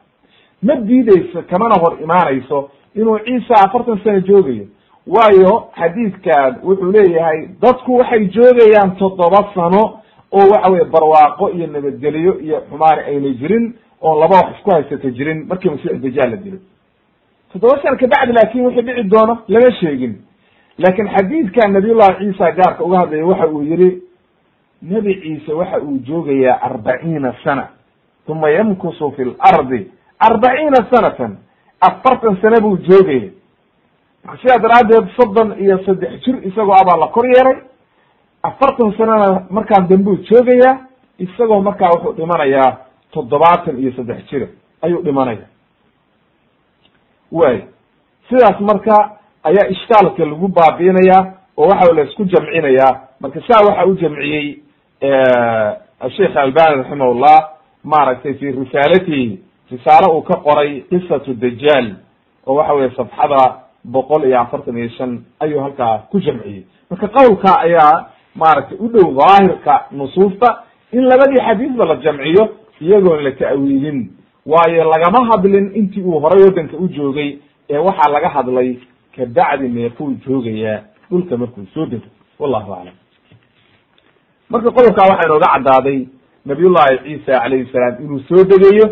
[0.64, 4.66] Ma diideyso kamana hor imaanayso inuu ciisa afartan sano joogayo?
[5.08, 10.00] Waayo xadiidkan wuxuu leeyahay dadku waxay joogayaan toddoba sano
[10.32, 15.10] oo waxa weye barwaaqo iyo nabadgelyo iyo xumaani ayna jirin oon laba wax isku haysata
[15.12, 16.58] jirin markii masiix dajaal la dilo
[17.54, 20.14] toddoba sano kabacdi laakin wixii dhici doono lama sheegin.
[20.78, 24.02] Laakin xadiidkan nabiyullahi ciisa gaarka uga hadlaya waxa uu yihi
[24.82, 27.68] nebi ciise waxa uu joogayaa arbaciina sana
[28.28, 31.38] uma yamkusu fi lardi arbaciina sanatan
[31.82, 33.30] afartan sane buu joogaya
[34.26, 37.58] marka sidaa daraaddeed soddon iyo saddex jir isagoo abaa la kor yeeray
[38.44, 40.78] afartan sanana markaan dambuu joogayaa
[41.20, 42.78] isagoo markaa wuxuu dhimanayaa
[43.14, 44.48] toddobaatan iyo saddex jira
[44.82, 45.46] ayuu dhimanaya.
[47.32, 47.62] Way
[48.30, 48.96] sidaas marka
[49.44, 54.60] ayaa ishkaalka lagu baabiinaya oo waxa la isku jamcinayaa marka saa waxa u jamciyey
[56.00, 57.38] asheikh albani raximahullah
[57.84, 59.40] maaragtay fi risaalatihi
[59.72, 61.96] risaalo uu ka qoray qisatu dajaal
[62.48, 63.54] oo waxa weye safxada
[63.86, 66.64] boqol iyo afartan iyo shan ayuu halkaa ku jamciyey.
[66.90, 72.50] Marka qowlka ayaa maaragtay u dhow daahirka nusuusta in labadii xadiisba la jamciyo
[72.82, 74.10] iyagoon la ta'wiilin.
[74.46, 77.38] Waayo lagama hadlin intii uu horay waddanka u joogay
[77.70, 78.78] ee waxaa laga hadlay
[79.16, 82.06] kabacdi meekuu joogayaa dhulka markuu soo dego
[82.40, 82.94] wallahu aclam.
[84.50, 86.00] Marka qodobkaa waxaa inooga caddaaday
[86.46, 88.88] nabiyullahi ciisa calayhi salaam inuu soo degayo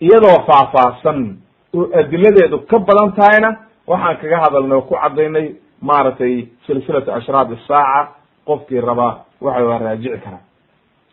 [0.00, 1.36] iyadoo faahfaahsan
[1.74, 3.50] oo adiladeedu ka badan tahayna
[3.86, 5.46] waxaan kaga hadalnay oo ku cadaynay
[5.82, 8.08] maaragtay silsilatu ashraad isaaca
[8.46, 10.44] qofkii rabaa waxa waa raajici karaa.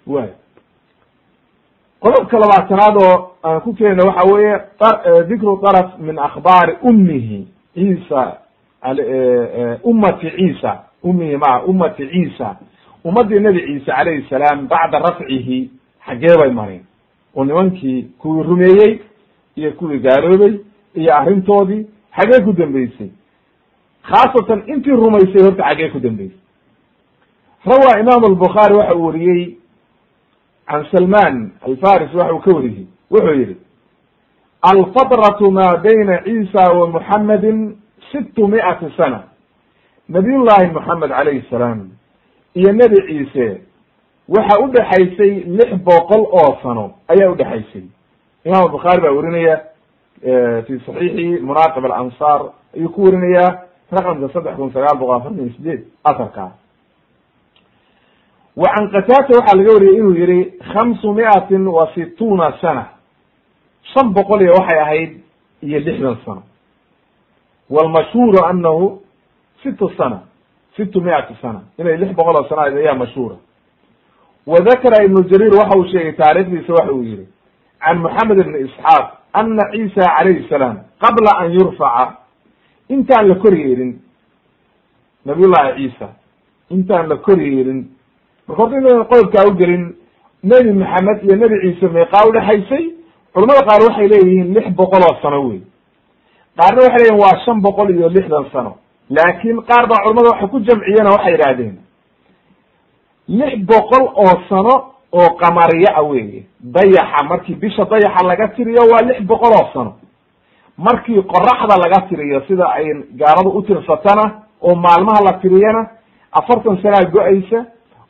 [0.08, 0.30] Way
[2.02, 4.56] qodobka labaatanaad oo aan ku keenayna waxa weeye
[5.30, 8.38] dikru daraf min akhbaari ummihi ciisa
[9.84, 12.56] ummati ciisa ummihi maa ummati ciisa
[13.06, 15.70] ummaddii nebi ciise calayhi salaam bacda rafcihi
[16.08, 16.84] xaggee bay mareen
[17.36, 19.00] oo nimankii kuwii rumeeyey
[19.56, 20.54] iyo kuwii gaaloobay
[20.96, 21.86] iyo arrintoodii
[22.18, 23.10] xaggee ku dambeysay.
[24.10, 26.38] Khaasatan intii rumaysay horta xaggee ku dambeysay.
[27.66, 29.58] Rawaa imaam albukhaari waxa uu wariyey
[30.70, 33.56] can salman alfaris waxa uu ka wariyey wuxuu yihi
[34.62, 37.78] alfatratu ma bayna ciisa wa muxamedin
[38.12, 39.24] situ mi'ati sana
[40.10, 41.90] nabiy llahi moxamed calayhi salaam
[42.56, 43.62] iyo nebi ciise
[44.28, 47.84] waxa u dhexaysay lix boqol oo sano ayaa udhexaysay
[48.46, 49.56] imam albukhaari baa werinaya
[50.68, 52.42] fi saxiixi munaaqib alansaar
[52.76, 53.62] ayuu ku werinaya
[53.92, 56.52] raqamka saddex kun sagaal boqol afartan iyo sideed asarkaa
[58.58, 62.86] wa can qataata waxaa laga wariyey inuu yihi khamsu miatin wa situuna sana.
[63.94, 65.12] Shan boqol iyo waxay ahayd
[65.62, 66.44] iyo lixdan sano.
[67.70, 69.02] Walmashhuuru anahu
[69.64, 70.22] situ sana
[70.76, 71.62] situ miati sana.
[71.78, 73.36] Inay lix boqol oo sana ahayd ayaa mashhuura.
[74.48, 77.28] Wa dakara ibnu jariir waxa uu sheegay taarikhdiisa waxa uu yihi
[77.80, 82.18] can moxamed ibni isxaaq ana ciisa calayhi salaam qabla an yurfaca.
[82.90, 84.00] Intaan la kor yeelin
[85.26, 85.46] nabiy
[85.78, 86.10] ciisa
[86.70, 87.97] intaan la kor yeelin
[88.48, 89.84] marka horta inaynan qodobkaa ugelin
[90.44, 92.84] nebi maxamed iyo nebi ciise meeqaa udhexaysay
[93.34, 95.62] culamada qaar waxay leeyihiin lix boqol oo sano wey
[96.60, 98.72] qaarna waxay leeyihiin waa shan boqol iyo lixdan sano.
[99.10, 101.76] Laakin qaar baa culamada waxay ku jamciyeen waxay yidhahdeen
[103.40, 104.74] lix boqol oo sano
[105.20, 106.46] oo qamariya a weeye.
[106.76, 109.94] Dayaxa markii bisha dayaxa laga tiriyo waa lix boqol oo sano.
[110.78, 112.86] Markii qoraxda laga tiriyo sida ay
[113.20, 114.26] gaaladu u tirsatana
[114.62, 115.82] oo maalmaha la tiriyana
[116.32, 117.66] afartan sanaa go'aysa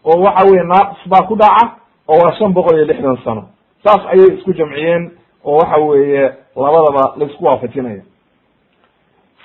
[0.08, 1.66] oo waxa weye naaqis baa ku dhaca
[2.08, 3.44] oo waa shan boqol iyo lixdan sano.
[3.84, 5.12] Saas ayay isku jamciyeen
[5.44, 6.24] oo waxa weeye
[6.56, 8.02] labadaba la isku waafajinaya.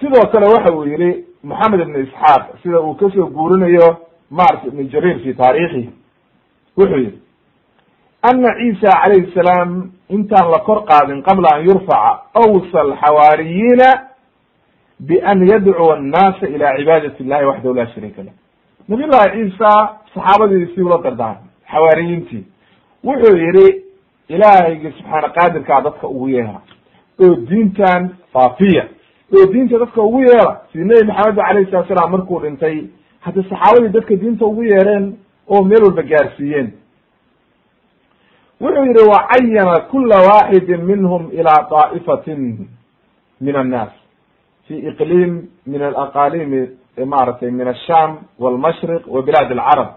[0.01, 3.89] Sidoo kale waxa uu yihi moxamed ibn isxaaq sida uu ka soo guurinayo
[4.31, 5.91] mart ibn jarir fi taariikhi
[6.79, 7.19] wuxuu yihi
[8.23, 13.89] ana ciisa calayhi salaam intaan la kor qaadin qabla an yurfaca awsa alxawaariyiina
[15.01, 18.33] bian yadcuwa annaasa ila cibaadati illahi waxdahu la shariika lah.
[18.89, 19.71] Nabiy llahi ciisa
[20.15, 22.45] saxaabadiisii ula dardaarmay xawaariyiintii.
[23.05, 23.83] Wuxuu yihi
[24.29, 26.61] ilaahaygi subxaana qaadirkaa dadka ugu yeera
[27.25, 28.85] oo diintan faafiya
[29.37, 32.77] oo diinta dadka ugu yeera sidi nebi maxamed alayhi salatu salaam markuu dhintay
[33.21, 35.17] hadda saxaabadii dadka diinta ugu yeereen
[35.49, 36.69] oo meel walba gaarsiiyeen.
[38.61, 42.69] Wuxuu yihi wacayana kula waxidi minhum ilaa daa'ifatin
[43.41, 43.93] min annaas
[44.69, 45.33] fi iqliim
[45.67, 46.69] min alaqalimi
[47.07, 49.89] maaragtay min asham walmashriq wa bilaad alcarab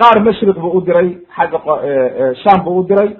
[0.00, 1.58] qaar mashriq buu u diray xagga
[2.42, 3.10] sham buu u diray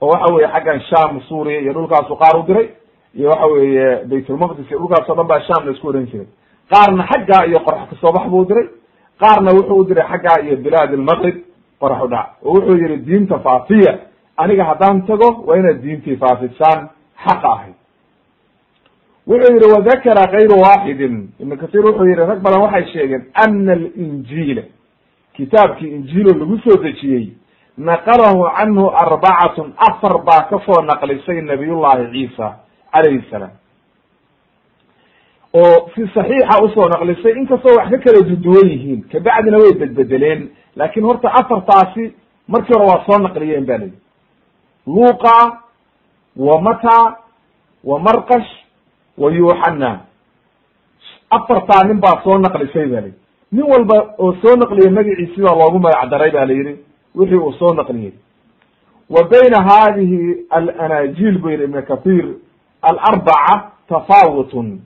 [0.00, 2.68] oo waxa weye xaggan sham suuriya iyo dhulkaasu qaar u diray
[3.14, 6.26] iyo waxa weeye baytulmaqdis iyo dhulkaas o dhan baa sham la isku ohan jiray.
[6.70, 8.66] Qaarna xaggaa iyo qorax ka soo bax buu diray
[9.20, 11.36] qaarna wuxuu u diray xaggaa iyo bilaad almaqrib
[11.80, 12.08] qorax u
[12.46, 13.92] oo wuxuu yihi diinta faafiya
[14.36, 16.88] aniga haddaan tago waa inaad diintii faafisaan
[17.24, 17.74] xaqa ahayd.
[19.26, 24.62] Wuxuu yihi wadakara kayru waxidin ibn kathir wuxuu yihi rag badan waxay sheegeen ana alinjiila
[25.38, 27.32] kitaabkii injiilo lagu soo dejiyey
[27.78, 32.46] naqalahu canhu arbacatun afar baa ka soo naqlisay nabiyullahi ciisa
[32.92, 33.54] calayhi salaam.
[35.54, 40.50] Oo si saxiixa u soo naqlisay inkastoo wax ka kala duduwan yihiin kabacdina way bedbedeleen
[40.76, 42.04] laakin horta afartaasi
[42.48, 43.98] markii hore waa soo naqliyeen ba layihi
[44.86, 45.36] luqa
[46.36, 46.98] wa mata
[47.84, 48.50] wa markash
[49.18, 50.00] wa yuxana
[51.30, 55.78] afartaa nin baa soo naqlisay ba layihi nin walba oo soo naqliyay magaciisi baa loogu
[55.78, 56.76] magac daray ba la yihi
[57.14, 58.12] wixii uu soo naqliyey.
[59.10, 62.24] Wa bayna hadihi alanajil bu yihi ibn kathir
[62.82, 64.80] alarbaca tafawutun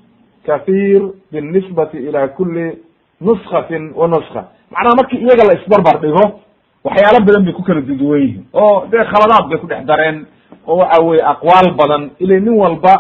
[0.46, 1.02] kathir
[1.32, 2.78] binisbati ila kuli
[3.20, 6.40] nuskatin wa nuska macnaha markii iyaga la isbarbar dhigo
[6.84, 8.44] waxyaalo badan bay ku kala duduwan yihiin.
[8.52, 10.26] Oo dee khaladaad bay ku dhex dareen
[10.66, 12.10] oo waxa weye aqwaal badan.
[12.20, 12.94] Ila nin walba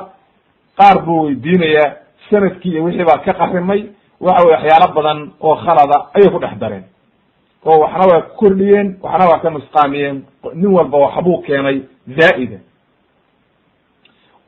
[0.78, 1.96] qaar buu weydiinaya
[2.30, 3.86] sannadkii iyo wixii baa ka qarimay
[4.26, 6.84] waxa weye waxyaalo badan oo khalada ayay ku dhex dareen.
[7.66, 10.16] Oo waxna waa ku kordhiyeen waxna waa ka nusqaamiyeen
[10.54, 11.76] nin walba waxbuu keenay
[12.18, 12.58] zaa'ida.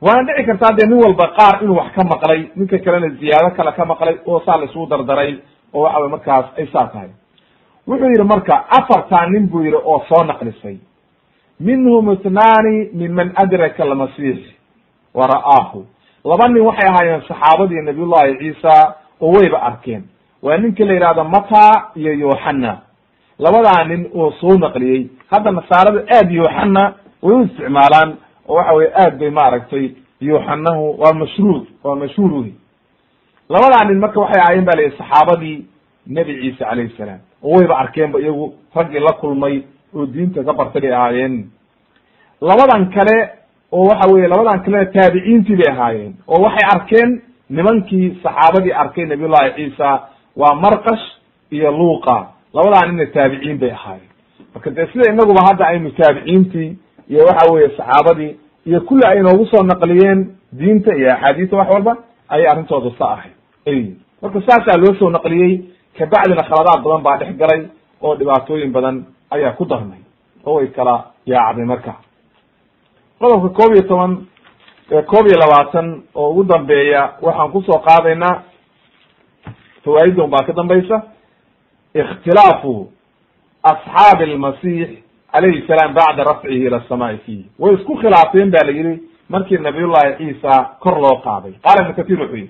[0.01, 3.71] Waana dhici kartaa dee nin walba qaar inuu wax ka maqlay ninka kalena ziyaado kale
[3.77, 5.31] ka maqlay oo saa la isugu dardaray
[5.73, 7.09] oo waxa wey markaas ay saa tahay.
[7.87, 10.77] Wuxuu yihi marka afartaa nin buu yihi oo soo naqlisay.
[11.59, 14.39] Minhum itnaani miman adraka almasiix
[15.13, 15.85] wa ra'aahu.
[16.25, 20.03] Laba nin waxay ahaayeen saxaabadii nabiyullahi ciisa oo wayba arkeen.
[20.41, 22.77] Waa ninka la yidhahdo mata iyo yohana
[23.39, 28.15] labadaa nin oo soo naqliyey hadda nasaarada aad yohana way u isticmaalaan
[28.47, 29.89] oo waxa weye aad bay maaragtay
[30.21, 32.51] yohanahu waa mashruur waa mashhuur wey
[33.49, 35.65] labadaa nin marka waxay ahaayeen ba la yihi saxaabadii
[36.07, 39.61] nebi ciise calayhi salaam oo wayba arkeenba iyagu raggii la kulmay
[39.95, 41.49] oo diinta ka bartay bay ahaayeen.
[42.41, 43.29] Labadan kale
[43.71, 49.53] oo waxa weye labadan kalena taabiciintii bay ahaayeen oo waxay arkeen nimankii saxaabadii arkay nabiyullahi
[49.55, 49.99] ciisa
[50.35, 51.05] waa markash
[51.51, 52.27] iyo luuqa.
[52.53, 54.09] Labadaa nina taabiciin bay ahaayeen.
[54.53, 56.77] Marka dee sida inaguba hadda aynu taabiciintii
[57.09, 58.35] iyo waxa weye saxaabadii
[58.65, 60.19] iyo kulli ay noogu soo naqliyeen
[60.59, 61.97] diinta iyo axaadiista wax walba
[62.29, 63.33] ayay arrintooda sa ahayd.
[63.67, 63.93] Ay.
[64.21, 65.51] Marka saasaa loo soo naqliyey
[65.97, 67.61] kabacdina khaladaad badan baa dhex galay
[68.01, 69.99] oo dhibaatooyin badan ayaa ku darmay
[70.45, 71.93] oo way kala yaacday marka.
[73.19, 74.11] Qodobka koob iyo toban
[74.89, 78.41] koob iyo labaatan oo ugu dambeeya waxaan ku soo qaadaynaa
[79.83, 81.01] fawaaidon baa ka dambaysa.
[81.95, 82.91] Ikhtilaafu
[83.63, 84.89] asxaabi almasix
[85.31, 90.15] calayhi salaam bacda rafcihi ila asamaai fiih way isku khilaafeen ba la yihi markii nabiyullahi
[90.17, 91.53] ciisa kor loo qaaday.
[91.63, 92.49] Qaala ibnu katir wuxuu yihi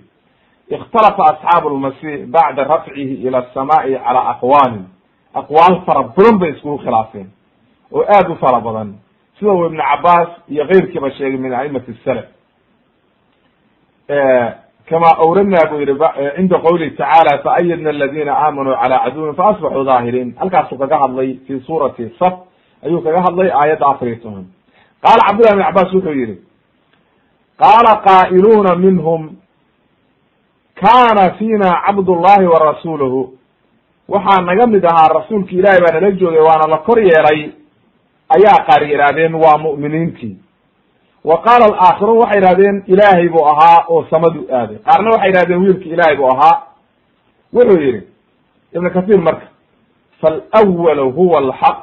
[0.70, 4.86] ikhtalafa asxaabu lmasix bacda rafcihi ila asamaai cala aqwaalin
[5.34, 7.28] aqwaal fara badan bay iskugu khilaafeen
[7.92, 8.94] oo aad u fara badan
[9.40, 12.26] sida uu ibnu cabaas iyo keyrkiiba sheegay min aimati salaf.
[14.90, 15.96] Kama awradna bu yihi
[16.36, 22.10] cinda qawlihi tacaala faayadna aladina aamanuu cala caduwin faasbaxuu daahiriin halkaasuu kaga hadlay fi suurati
[22.20, 22.34] saf
[22.86, 24.46] ayuu kaga hadlay aayadda afar iyo toban
[25.04, 26.36] qaala cabdullah ibn cabas wuxuu yihi
[27.58, 29.22] qaala qaa'iluuna minhum
[30.82, 33.34] kana fina cabdullahi wa rasuluhu
[34.10, 37.52] waxaa naga mid ahaa rasuulki ilahi baa nala joogay waana la kor yeelay
[38.30, 40.36] ayaa qaar yidhaahdeen waa mu'miniintii.
[41.24, 44.78] Wa qaala alaakhiruun waxay yidhahdeen ilaahay buu ahaa oo samadu aaday.
[44.78, 46.64] Qaarna waxay yidhahdeen wiilki ilaahay buu ahaa.
[47.54, 48.02] Wuxuu yihi
[48.74, 49.48] ibn kathir marka
[50.22, 51.80] falwalu huwa alxaq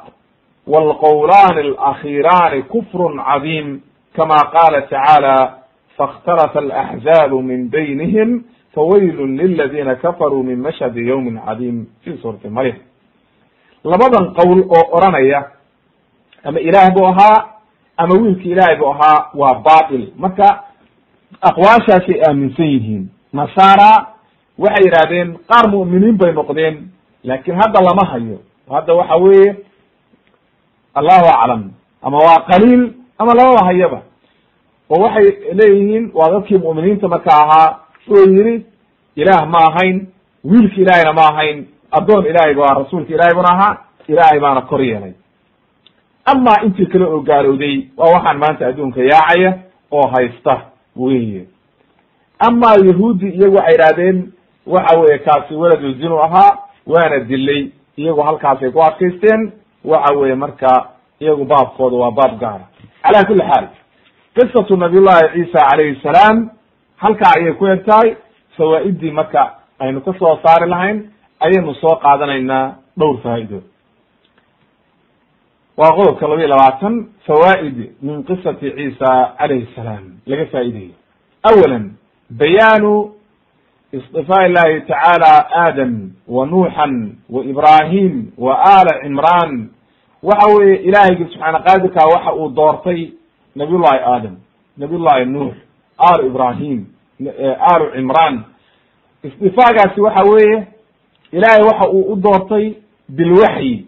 [0.67, 3.81] waalqowlaani alakhiraani kufrun cadiim
[4.17, 5.59] kama qaala tacaala
[5.99, 11.87] faاkhtalafa alaxzaabu min baynihim fawaylun liladina kafaruu min mashhadi ywmin cadiim.
[12.05, 12.77] Fi suurati maryam.
[13.85, 15.45] Labadan qowl oo oranaya
[16.45, 17.45] ama ilaah buu ahaa
[17.97, 20.63] ama wiilki ilaahay buu ahaa waa batil marka
[21.41, 23.09] aqwaashaasay aaminsan yihiin.
[23.33, 24.07] Nasaara
[24.59, 26.89] waxay yidhahdeen qaar mu'miniin bay noqdeen
[27.25, 28.39] laakin hadda lama hayo.
[28.71, 29.57] Hadda waxa weeye
[30.95, 31.71] allahu aclam
[32.03, 34.01] ama waa qaliil ama lamaba hayaba.
[34.91, 35.27] Oo waxay
[35.59, 37.79] leeyihiin waa dadkii mu'miniinta marka ahaa
[38.11, 38.67] oo yiri
[39.17, 40.07] ilaah ma ahayn
[40.45, 43.77] wiilki ilaahayna ma ahayn addoon ilaahay ba rasuulka ilahay buna ahaa
[44.09, 45.13] ilaahay baana kor yeelay
[46.25, 49.59] ama intii kale oo gaalowday waa waxaan maanta adduunka yaacaya
[49.91, 50.61] oo haysta
[50.97, 51.45] weye
[52.39, 54.33] ama yahuudi iyagu waxay idhahdeen
[54.67, 59.53] waxa weye kaasi weladu zinu ahaa waana dilay iyagu halkaasay ku adkaysteen
[59.85, 60.89] waxa weye marka
[61.21, 62.67] iyagu baabkooda waa baab gaara.
[63.03, 63.67] Cala kuli xaal
[64.35, 66.51] qisatu nabiyullahi ciisa calayhi salaam
[66.97, 68.17] halkaa ayay ku eg tahay
[68.57, 70.99] fawaa-iddii marka aynu ka soo saari lahayn
[71.41, 73.63] ayaynu soo qaadanaynaa dhowr faa'ido
[75.77, 80.95] waa qodobka laba iyo labaatan fawaa'id min qisati ciisa calayhi salaam laga faa'ideeyo
[81.43, 81.81] awala
[82.31, 83.15] bayaanu
[83.93, 89.69] isطifaa illahi tacaala aadam wa nuuxan wa ibrahim wa ala cimran
[90.23, 93.13] waxa weeye ilaahaygi subxaana qaadirka waxa uu doortay
[93.57, 94.37] nabiy aadam
[94.77, 95.55] nabiy nuux
[95.99, 96.87] alu ibrahim
[97.73, 98.45] alu cimran
[99.23, 100.67] istifaagaasi waxa weeye
[101.33, 102.75] ilaahay waxa uu u doortay
[103.09, 103.87] bilwaxyi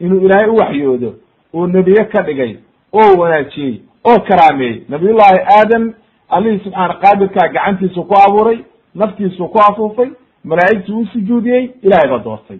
[0.00, 1.14] inuu ilaahay u waxyoodo
[1.54, 2.56] oo nebiye ka dhigay
[2.92, 4.82] oo wanaajiyey oo karaameeyey.
[4.88, 5.92] Nabiyullahi aadam
[6.28, 8.58] allihii subxaana qaadirkaa gacantiisu ku abuuray
[8.94, 10.10] naftiisu ku afuufay
[10.44, 12.58] malaa'igtu u sujuudiyey ilahay baa doortay.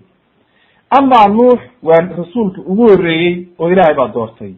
[0.91, 4.53] Amaa nuux waa rasuulka ugu horreeyey oo ilaahay baa doortay.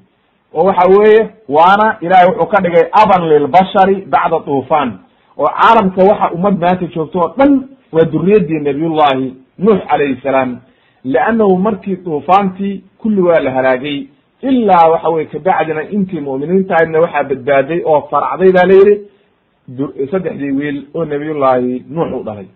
[0.54, 4.98] Oo waxa weeye waana ilahay wuxuu ka dhigay aban lilbashari bacda tuufaan.
[5.38, 10.58] Oo caalamka waxa ummad maanta joogto oo dhan waa duriyadii nabiyullahi nuux calayhi salaam
[11.04, 14.06] leannahu markii duufaantii kulli waa la halaagay
[14.42, 20.50] ilaa waxa weye kabacdina intii mu'miniinta ahaydna waxaa badbaaday oo faracday ba la yihi saddexdii
[20.58, 22.46] wiil oo nabiyullahi nuux u dhalay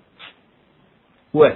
[1.34, 1.50] w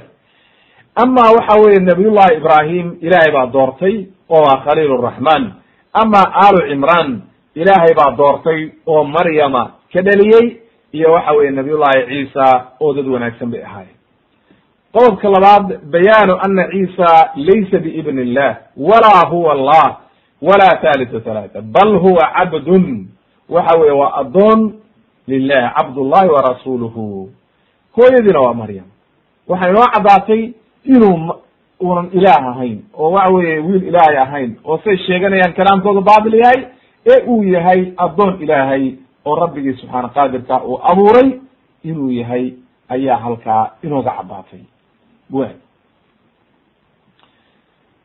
[0.95, 5.53] ama waxa weye nabiyullahi ibrahim ilaahay baa doortay oo waa khaliil raxman
[5.93, 7.22] ama alu cimran
[7.55, 10.57] ilaahay baa doortay oo maryama ka dhaliyey
[10.93, 13.97] iyo waxa weye nabiyullahi ciisa oo dad wanaagsan bay ahaayeen
[14.93, 19.97] qodobka labaad bayaanu ana ciisa laysa biibn illah walaa huwa allah
[20.43, 23.07] walaa thalitha thalaatha bal huwa cabdun.
[23.49, 24.72] Waxa weye waa addoon
[25.26, 27.30] lilahi cabdullahi wa rasuuluhu.
[27.97, 28.84] Hooyadiina waa maryam.
[29.49, 30.53] Waxay noo caddaatay
[30.84, 31.32] inuu
[31.80, 36.61] unan ilaah ahayn oo waxa weeye wiil ilaahay ahayn oo say sheeganayaan kalaamkooda baatil yahay
[37.07, 38.93] ee uu yahay addoon ilaahay
[39.24, 41.30] oo rabbigii subxaana qaadirka uu abuuray
[41.84, 42.53] inuu yahay
[42.89, 44.61] ayaa halkaa inooga caddaatay
[45.32, 45.48] wa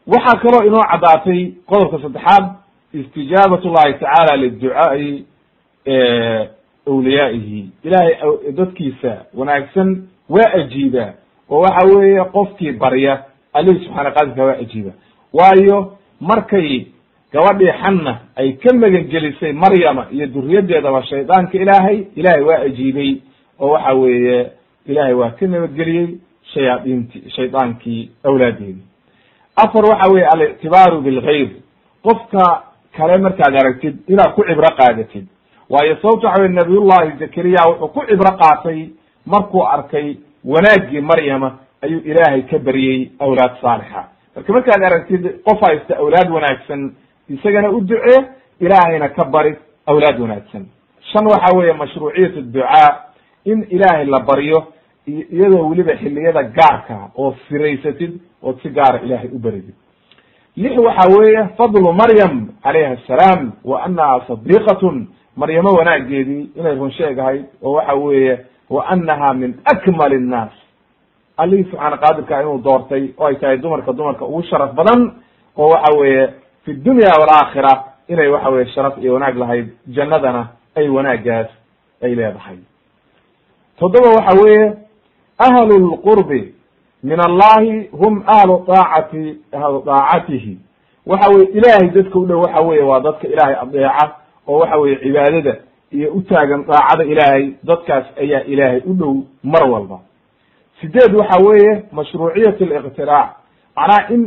[0.07, 2.45] waxaa kaloo inoo caddaatay qodobka saddexaad
[2.93, 5.25] istijaabat llahi tacaala liducaai
[6.87, 7.69] awliyaa'ihi.
[7.83, 8.15] Ilaahay
[8.51, 11.13] dadkiisa wanaagsan waa ajiiba
[11.49, 14.91] oo waxa weeye qofkii barya alihi subxana qadirka waa ajiiba.
[15.33, 16.85] Waayo markay
[17.33, 23.15] gabadhii xanna ay ka magangelisay maryama iyo duriyaddeedaba shaydaanka ilaahay ilaahay waa ajiibay
[23.59, 24.51] oo waxa weeye
[24.85, 26.07] ilaahay waa ka nabadgeliyey
[26.53, 28.83] shayaadiinti shaydaankii awlaadeedii
[29.55, 31.49] afar waxa weye alictibaaru bilgayr
[32.03, 32.63] qofka
[32.97, 35.25] kale markaad aragtid inaad ku cibro qaadatid.
[35.69, 38.89] Waayo sababto waxa weye nabiyullahi zakariya wuxuu ku cibro qaatay
[39.25, 40.15] markuu arkay
[40.45, 41.49] wanaaggii maryama
[41.81, 44.03] ayuu ilaahay ka baryey awlaad saalixa.
[44.35, 46.91] Marka markaad aragtid qof haysta awlaad wanaagsan
[47.29, 48.19] isagana u ducee
[48.59, 49.55] ilaahayna ka bari
[49.87, 50.65] awlaad wanaagsan.
[51.11, 52.89] Shan waxa weeye mashruuciyat ducaa.
[53.45, 54.67] In ilaahay la baryo
[55.07, 59.75] iyadoo weliba xiliyada gaarka oo siraysatid ood si gaara ilaahay u baridid.
[60.55, 65.07] Lix waxa weeye fadlu maryam calayha assalaam wa annaha sadiqatun.
[65.35, 68.39] Maryamo wanaageedii inay run sheegahayd oo waxa weeye
[68.69, 70.51] wa annaha min akmal nnaas.
[71.37, 75.11] Allihii subxaana qaadirka inuu doortay oo ay tahay dumarka dumarka ugu sharaf badan
[75.57, 76.29] oo waxa weeye
[76.65, 81.47] fi dunya walaakhira inay waxa weye sharaf iyo wanaag lahayd jannadana ay wanaaggaas
[82.03, 82.57] ay leedahay.
[83.79, 84.73] Toddoba waxa weeye
[85.45, 86.53] ahlu lqurbi
[87.03, 90.57] min allahi hum ahlu daacati ahlu daacatihi
[91.05, 94.05] waxa weye ilaahay dadka u dhow waxa weye waa dadka ilaahay adeeca
[94.47, 95.55] oo waxa weye cibaadada
[95.91, 99.13] iyo u taagan daacada ilaahay dadkaas ayaa ilaahay u dhow
[99.43, 99.99] mar walba
[100.81, 103.29] sideed waxa weeye mashruuciyat liqtiraac
[103.75, 104.21] macnaha in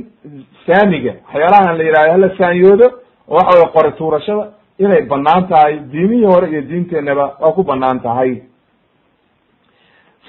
[0.67, 2.87] saamiga waxyaalahan la yidhahdo hala saanyoodo
[3.29, 4.45] oo waxa weye qori tuurashada
[4.79, 8.43] inay bannaan tahay diimihii hore iyo diinteenaba waa ku bannaan tahay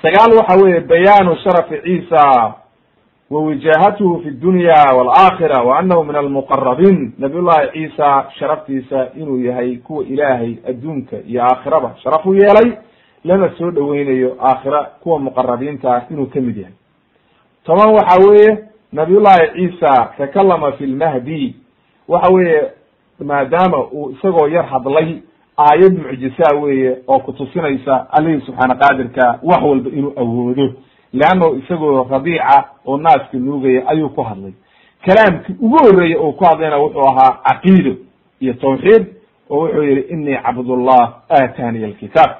[0.01, 2.53] sagaal waxa weeye bayaanu sharafi ciisa
[3.29, 9.75] wa wijaahatuhu fi dunya walakhira wa anahu min almuqarabiin nabiy llahi ciisa sharaftiisa inuu yahay
[9.77, 11.95] kuwa ilaahay adduunka iyo aakhiraba.
[12.03, 12.71] Sharaf u yeelay
[13.23, 16.73] lana soo dhoweynayo aakhira kuwa muqarabiinta ah inuu ka mid yahay.
[17.65, 18.57] Toban waxa weeye
[18.93, 21.55] nabiy llahi ciisa takalama fi lmahdi
[22.07, 22.71] waxa weeye
[23.19, 25.21] maadaama uu isagoo yar hadlay
[25.57, 30.73] aayad mucjisaa weeye oo kutusinaysa allihii subxaana qaadirka wax walba inuu awoodo.
[31.13, 34.51] Leanno isagoo radiica oo naaska nuugaya ayuu ku hadlay.
[35.05, 37.95] Kalaamkii ugu horreeyey oo ku hadlayna wuxuu ahaa caqiido
[38.39, 39.05] iyo tawxiid
[39.49, 42.31] oo wuxuu yihi inii cabdullah aataniya alkitaab.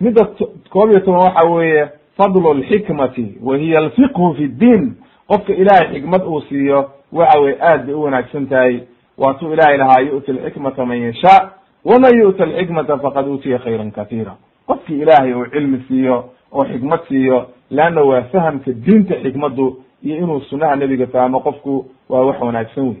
[0.00, 0.24] Midda
[0.70, 4.94] koob iyo toban waxa weeye fadlu lxikmati wa hiya alfiqhu fi ddiin
[5.28, 8.80] qofka ilaahay xikmad uu siiyo waxa weye aad bay u wanaagsan tahay
[9.18, 11.50] waatuu ilahay lahaa yu'ti alxikmata man yashaa
[11.84, 14.34] waman yu'ta alxikmata faqad uutiya khayran katiira
[14.66, 20.40] qofkii ilaahay uu cilmi siiyo oo xikmad siiyo leanna waa fahamka diinta xikmaddu iyo inuu
[20.40, 22.96] sunaha nebiga fahmo qofku waa wax wanaagsan wey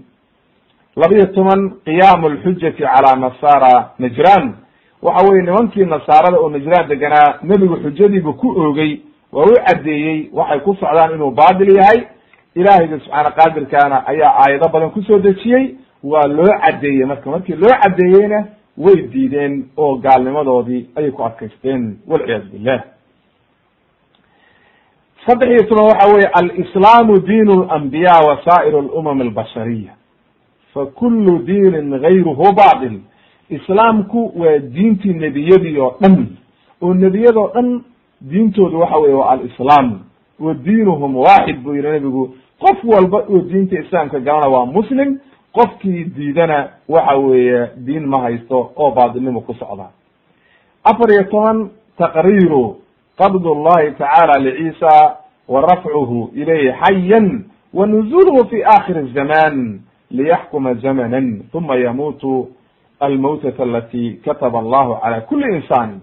[0.96, 4.54] labiyo toban qiyaamu lxujati calaa nasara najran
[5.02, 9.00] waxa weye nimankii nasaarada oo najraan deganaa nebigu xujadiiba ku oogay
[9.32, 12.00] waa u caddeeyey waxay ku socdaan inuu baatil yahay.
[12.54, 15.74] Ilaahayga subxaana qaadirkaana ayaa aayado badan ku soo dejiyey
[16.04, 17.30] waa loo caddeeyey marka.
[17.30, 18.46] Markii loo caddeeyeyna
[18.78, 22.82] way diideen oo gaalnimadoodii ayay ku adkaysteen walciyaadu billah
[25.26, 28.74] saddex iyo toban waxa weye alislaamu diin alambiya wa saa'ir
[29.22, 29.92] albashariya
[30.74, 33.00] fa kullu diinin gayruhu batil
[33.50, 36.26] islaamku waa diintii nebiyadii oo dhan.
[36.82, 37.82] Oo nebiyadoo dhan
[38.20, 40.00] diintoodu waxa weye waa alislaam.
[40.40, 45.18] Wa diinuhum waaxid buu yihi nebigu qof walba oo diinta islaamka galana waa muslim
[45.56, 46.58] qofkii diidana
[46.88, 49.86] waxa weeye diin ma haysto oo baatilnimo ku socda.
[50.84, 52.76] Afar iyo toban taqriiru
[53.18, 55.16] qabd llahi tacaala lciisa
[55.48, 59.80] wa rafcuhu ilayhi xayan wa nuzuluhu fi akhir الzaman
[60.10, 62.48] liyaxkuma zamanan uma yamuutu
[63.00, 66.00] almawtata alati kataba allahu cala kuli insani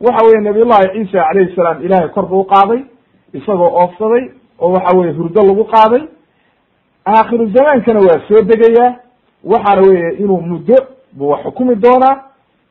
[0.00, 2.80] waxa weye nabiy llahi ciisa alayhi salaam ilahay kor buu qaaday
[3.32, 6.02] isagoo oofsaday oo waxa weye hurdo lagu qaaday
[7.06, 8.94] aakhiru zamaankana waa soo degayaa.
[9.44, 10.76] Waxaana weye inuu muddo
[11.12, 12.22] buu wax xukumi doonaa.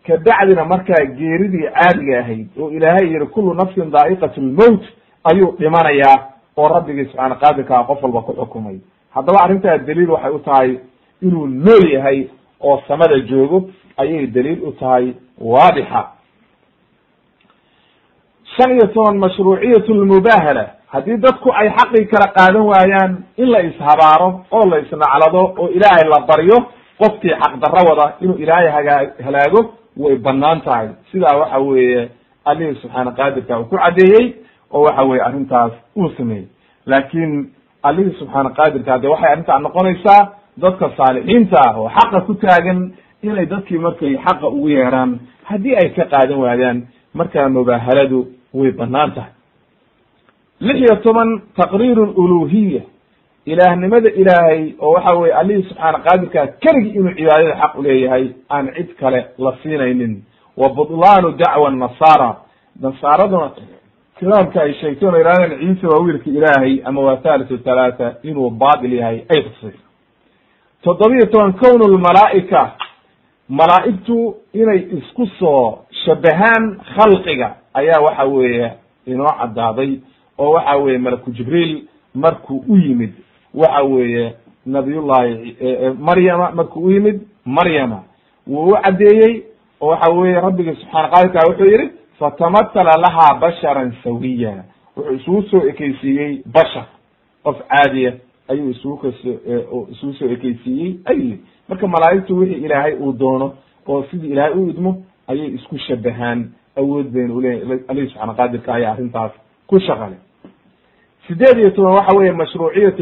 [0.07, 4.83] Kabacdina markaa geeridii caadiga ahayd oo ilaahay yihi kulu nafsin daa'iqat lmowt
[5.23, 6.27] ayuu dhimanayaa
[6.57, 8.77] oo rabbigii subxaana qaadirkaa qof walba ku xukumay.
[9.13, 10.77] Haddaba arrintaa daliil waxay u tahay
[11.21, 12.27] inuu nool yahay
[12.61, 16.07] oo samada joogo ayay daliil u tahay waadixa.
[18.57, 24.29] Shan iyo toban mashruuciyat lmubahala haddii dadku ay xaqii kala qaadan waayaan in la ishabaaro
[24.51, 26.57] oo la isnaclado oo ilaahay la baryo
[27.01, 29.61] qofkii xaqdarro wada inuu ilaahay hagaa halaago
[29.97, 30.87] way bannaan tahay.
[31.11, 32.09] Sidaa waxa weeye
[32.45, 34.25] allihii subxaana qaadirka uu ku caddeeyey
[34.71, 36.45] oo waxa weye arrintaas uu sameeyey.
[36.85, 37.31] Laakiin
[37.83, 40.21] allihii subxaana qaadirka de waxay arrintaa noqonaysaa
[40.63, 42.79] dadka saalixiinta ah oo xaqa ku taagan
[43.23, 45.19] inay dadkii markay xaqa ugu yeeraan
[45.49, 46.77] haddii ay ka qaadan waayaan
[47.13, 48.19] markaa mubaahaladu
[48.53, 49.31] way bannaan tahay
[50.61, 51.29] lix iyo toban
[51.59, 52.81] taqriiru luluhiya
[53.45, 58.89] ilaahnimada ilaahay oo waxa weye allihii subxaana qaadirkaa keligii inuu cibaadada xaq uleeyahay aan cid
[58.99, 60.23] kale la siinaynin.
[60.57, 62.35] Wa budlaanu dacwa nasaara.
[62.81, 63.51] Nasaaraduna
[64.19, 68.93] kitaabka ay sheegteen oo ihahdeen ciise waa wiilka ilaahay ama waa thalithu thalaatha inuu baatil
[68.93, 69.83] yahay ay tusayso
[70.83, 72.61] toddobiyo toban kown lmalaa'ika
[73.49, 78.71] malaa'igtu inay isku soo shabahaan khalqiga ayaa waxa weeye
[79.05, 79.91] inoo caddaaday
[80.41, 81.73] oo waxa weeye malaku jibriil
[82.23, 83.11] markuu u yimid
[83.61, 84.25] waxa weeye
[84.65, 85.55] nabiyullahi
[85.99, 87.99] maryama markuu u yimid maryama
[88.47, 89.33] wuu u caddeeyey
[89.81, 91.89] oo waxa weeye rabbigi subxaana qadirka wuxuu yihi
[92.19, 94.63] fatamatala lahaa basharan sawiya.
[94.97, 96.85] Wuxuu isugu soo ekeysiiyey bashar.
[97.43, 98.13] Qof caadiya
[98.47, 99.15] ayuu isugu kas
[99.91, 101.37] isugu soo ekeysiiyey ayuu
[101.69, 103.53] marka malaa'igtu wixii ilaahay uu doono
[103.87, 104.91] oo sidii ilaahay u idmo
[105.27, 106.49] ayay isku shabahaan.
[106.77, 109.31] Awood bayna uleeyahy alihi subxaana qaadirka ayaa arrintaas
[109.67, 110.15] ku shaqale
[111.27, 112.97] sideed iyo toban waxa weeye mashruuciyat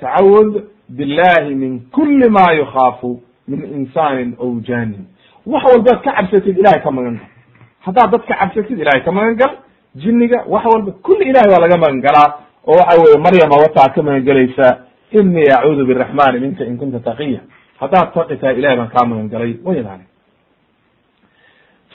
[0.00, 0.52] tacawud
[0.88, 5.04] billahi min kuli ma yukhaafu min insaanin aw janin
[5.46, 7.26] wax walbaad ka cabsatid ilahay ka magan gal.
[7.86, 9.52] Haddaad dad ka cabsatid ilahay ka magan gal
[9.96, 12.28] jinniga wax walba kulli ilahay waa laga magan galaa
[12.66, 14.24] oo waxa weye maryama wataa ka magan
[15.12, 17.40] inii acuudu biraxmani minka in kunta taqiya.
[17.80, 19.52] Haddaad taqi tahay ilahay baan kaa magan galay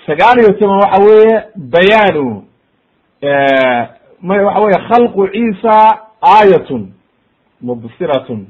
[0.05, 1.35] sagaal iyo toban waxa weeye
[1.75, 2.43] bayaanu
[4.23, 6.91] waxa weye khalqu ciisa aayatun
[7.61, 8.47] mubsiratun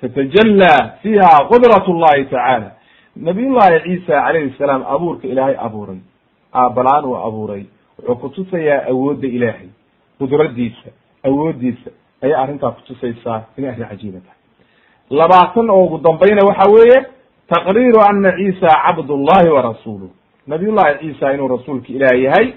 [0.00, 2.70] tatajallaa fiha qudrat llahi tacaala
[3.16, 5.98] nabiy llahi ciisa calayhi salaam abuurka ilaahay abuuray
[6.54, 7.64] aabalaan uu abuuray
[7.98, 9.68] wuxuu kutusayaa awoodda ilaahay
[10.18, 10.90] qudradiisa
[11.24, 11.90] awooddiisa
[12.22, 14.40] ayay arrintaa kutusaysaa inay arrin cajiiba tahay
[15.10, 17.06] labaatan oo ugu dambayna waxa weeye
[17.48, 20.10] taqriiru ana ciisa cabdullahi wa rasuuluh
[20.46, 22.52] nabiy llahi ciisa inuu rasuulka ilaah yahay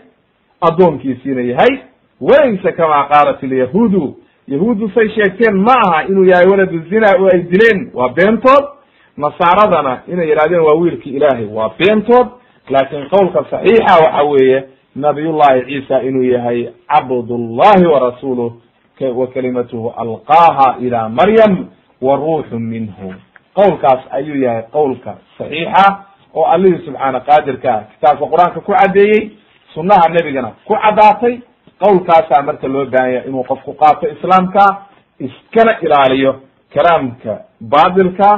[0.61, 1.73] addoonkiisiina yahay
[2.21, 4.17] walaysa kama qaalat ilyahuudu
[4.47, 8.65] yahuuddu say sheegteen ma aha inuu yahay waladu zina oo ay dileen waa beentood.
[9.17, 12.27] Nasaaradana inay yidhahdeen waa wiilki ilaahay waa beentood.
[12.69, 14.63] Laakiin qowlka saxiixa waxa weeye
[14.95, 18.51] nabiyullahi ciisa inuu yahay cabdullahi wa rasuuluh
[19.15, 21.67] wa kalimatuhu alqaaha ila maryam
[22.01, 23.13] wa ruuxu minhu.
[23.55, 25.97] Qowlkaas ayuu yahay qowlka saxiixa
[26.35, 29.31] oo allihii subxaana qaadirka kitaabka qur'aanka ku caddeeyey
[29.73, 31.39] sunnaha nebigana ku caddaatay
[31.79, 34.63] qowlkaasaa marka loo baahanya inuu qofku qaato islaamka
[35.19, 36.31] iskana ilaaliyo
[36.73, 38.29] kalaamka baatilka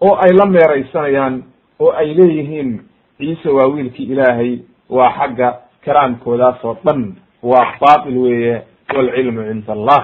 [0.00, 1.42] oo ay la meeraysanayaan
[1.80, 2.70] oo ay leeyihiin
[3.18, 4.58] ciise waa wiilkii ilaahay
[4.90, 5.48] waa xagga
[5.84, 8.62] kalaamkoodaas oo dhan waa baatil weeye
[8.96, 10.02] walcilmu cinda allah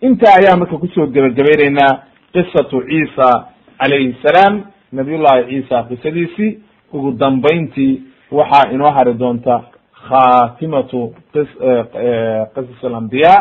[0.00, 1.92] intaa ayaa marka ku soo gebagabaynaynaa
[2.32, 3.28] qisatu ciisa
[3.78, 4.62] calayhi salaam
[4.92, 6.58] nabiyullahi ciisa qisadiisii.
[6.94, 8.02] Ugu dambayntii
[8.32, 9.62] waxaa inoo hari doonta
[10.08, 13.34] khatimatu qisas alambiya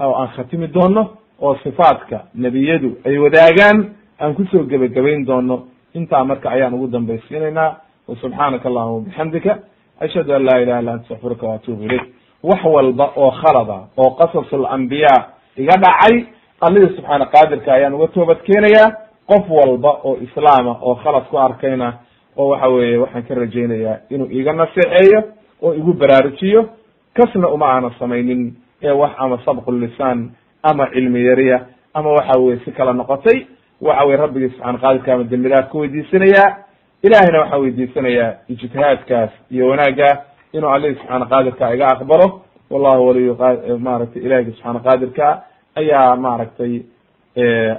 [0.00, 1.02] oo aan khatimi doono
[1.40, 3.78] oo sifaatka nebiyadu ay wadaagaan
[4.20, 5.66] aan ku soo gebagabayn doono.
[5.94, 7.76] Intaa marka ayaan ugu dambaysiinaynaa
[8.08, 9.58] wasubxaanaka allahuma bixamdika
[10.00, 12.02] ashhadu an laa ilaha illa anta astaqfiruka waatubu ilayk.
[12.42, 15.14] Wax walba oo khalada oo qasas alambiya
[15.56, 16.24] iga dhacay
[16.60, 18.88] allihii subxaana qaadirka ayaan uga toobad keenayaa
[19.28, 21.92] qof walba oo islaama oo khalad ku arkayna
[22.36, 25.20] oo waxa weeye waxaan ka rajaynayaa inuu iga naseexeeyo
[25.62, 26.68] oo igu baraarujiyo
[27.14, 30.30] kasna uma aana samaynin ee wax ama sabqu lisaan
[30.62, 31.58] ama cilmi yariya
[31.94, 33.46] ama waxa weye si kala noqotay
[33.80, 36.56] waxa weye rabbigii subxana qaadirka ama dembi dhaaf ka weydiisanayaa
[37.02, 40.08] ilahayna waxaan weydiisanayaa ijtihaadkaas iyo wanaagga
[40.52, 42.40] inuu alihi subxaana qaadirka iga aqbalo.
[42.70, 43.36] Wallahu waliyu
[43.78, 45.42] maaragtay ilahiyga subxaana qaadirka
[45.80, 46.82] ayaa maaragtay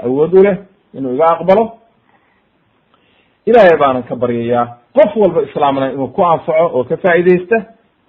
[0.05, 0.57] awood u leh
[0.93, 1.63] inuu iga aqbalo.
[3.45, 4.65] Ilahay baanan ka baryayaa
[4.95, 7.57] qof walba islaamna inuu ku anfaco oo ka faa'iidaysta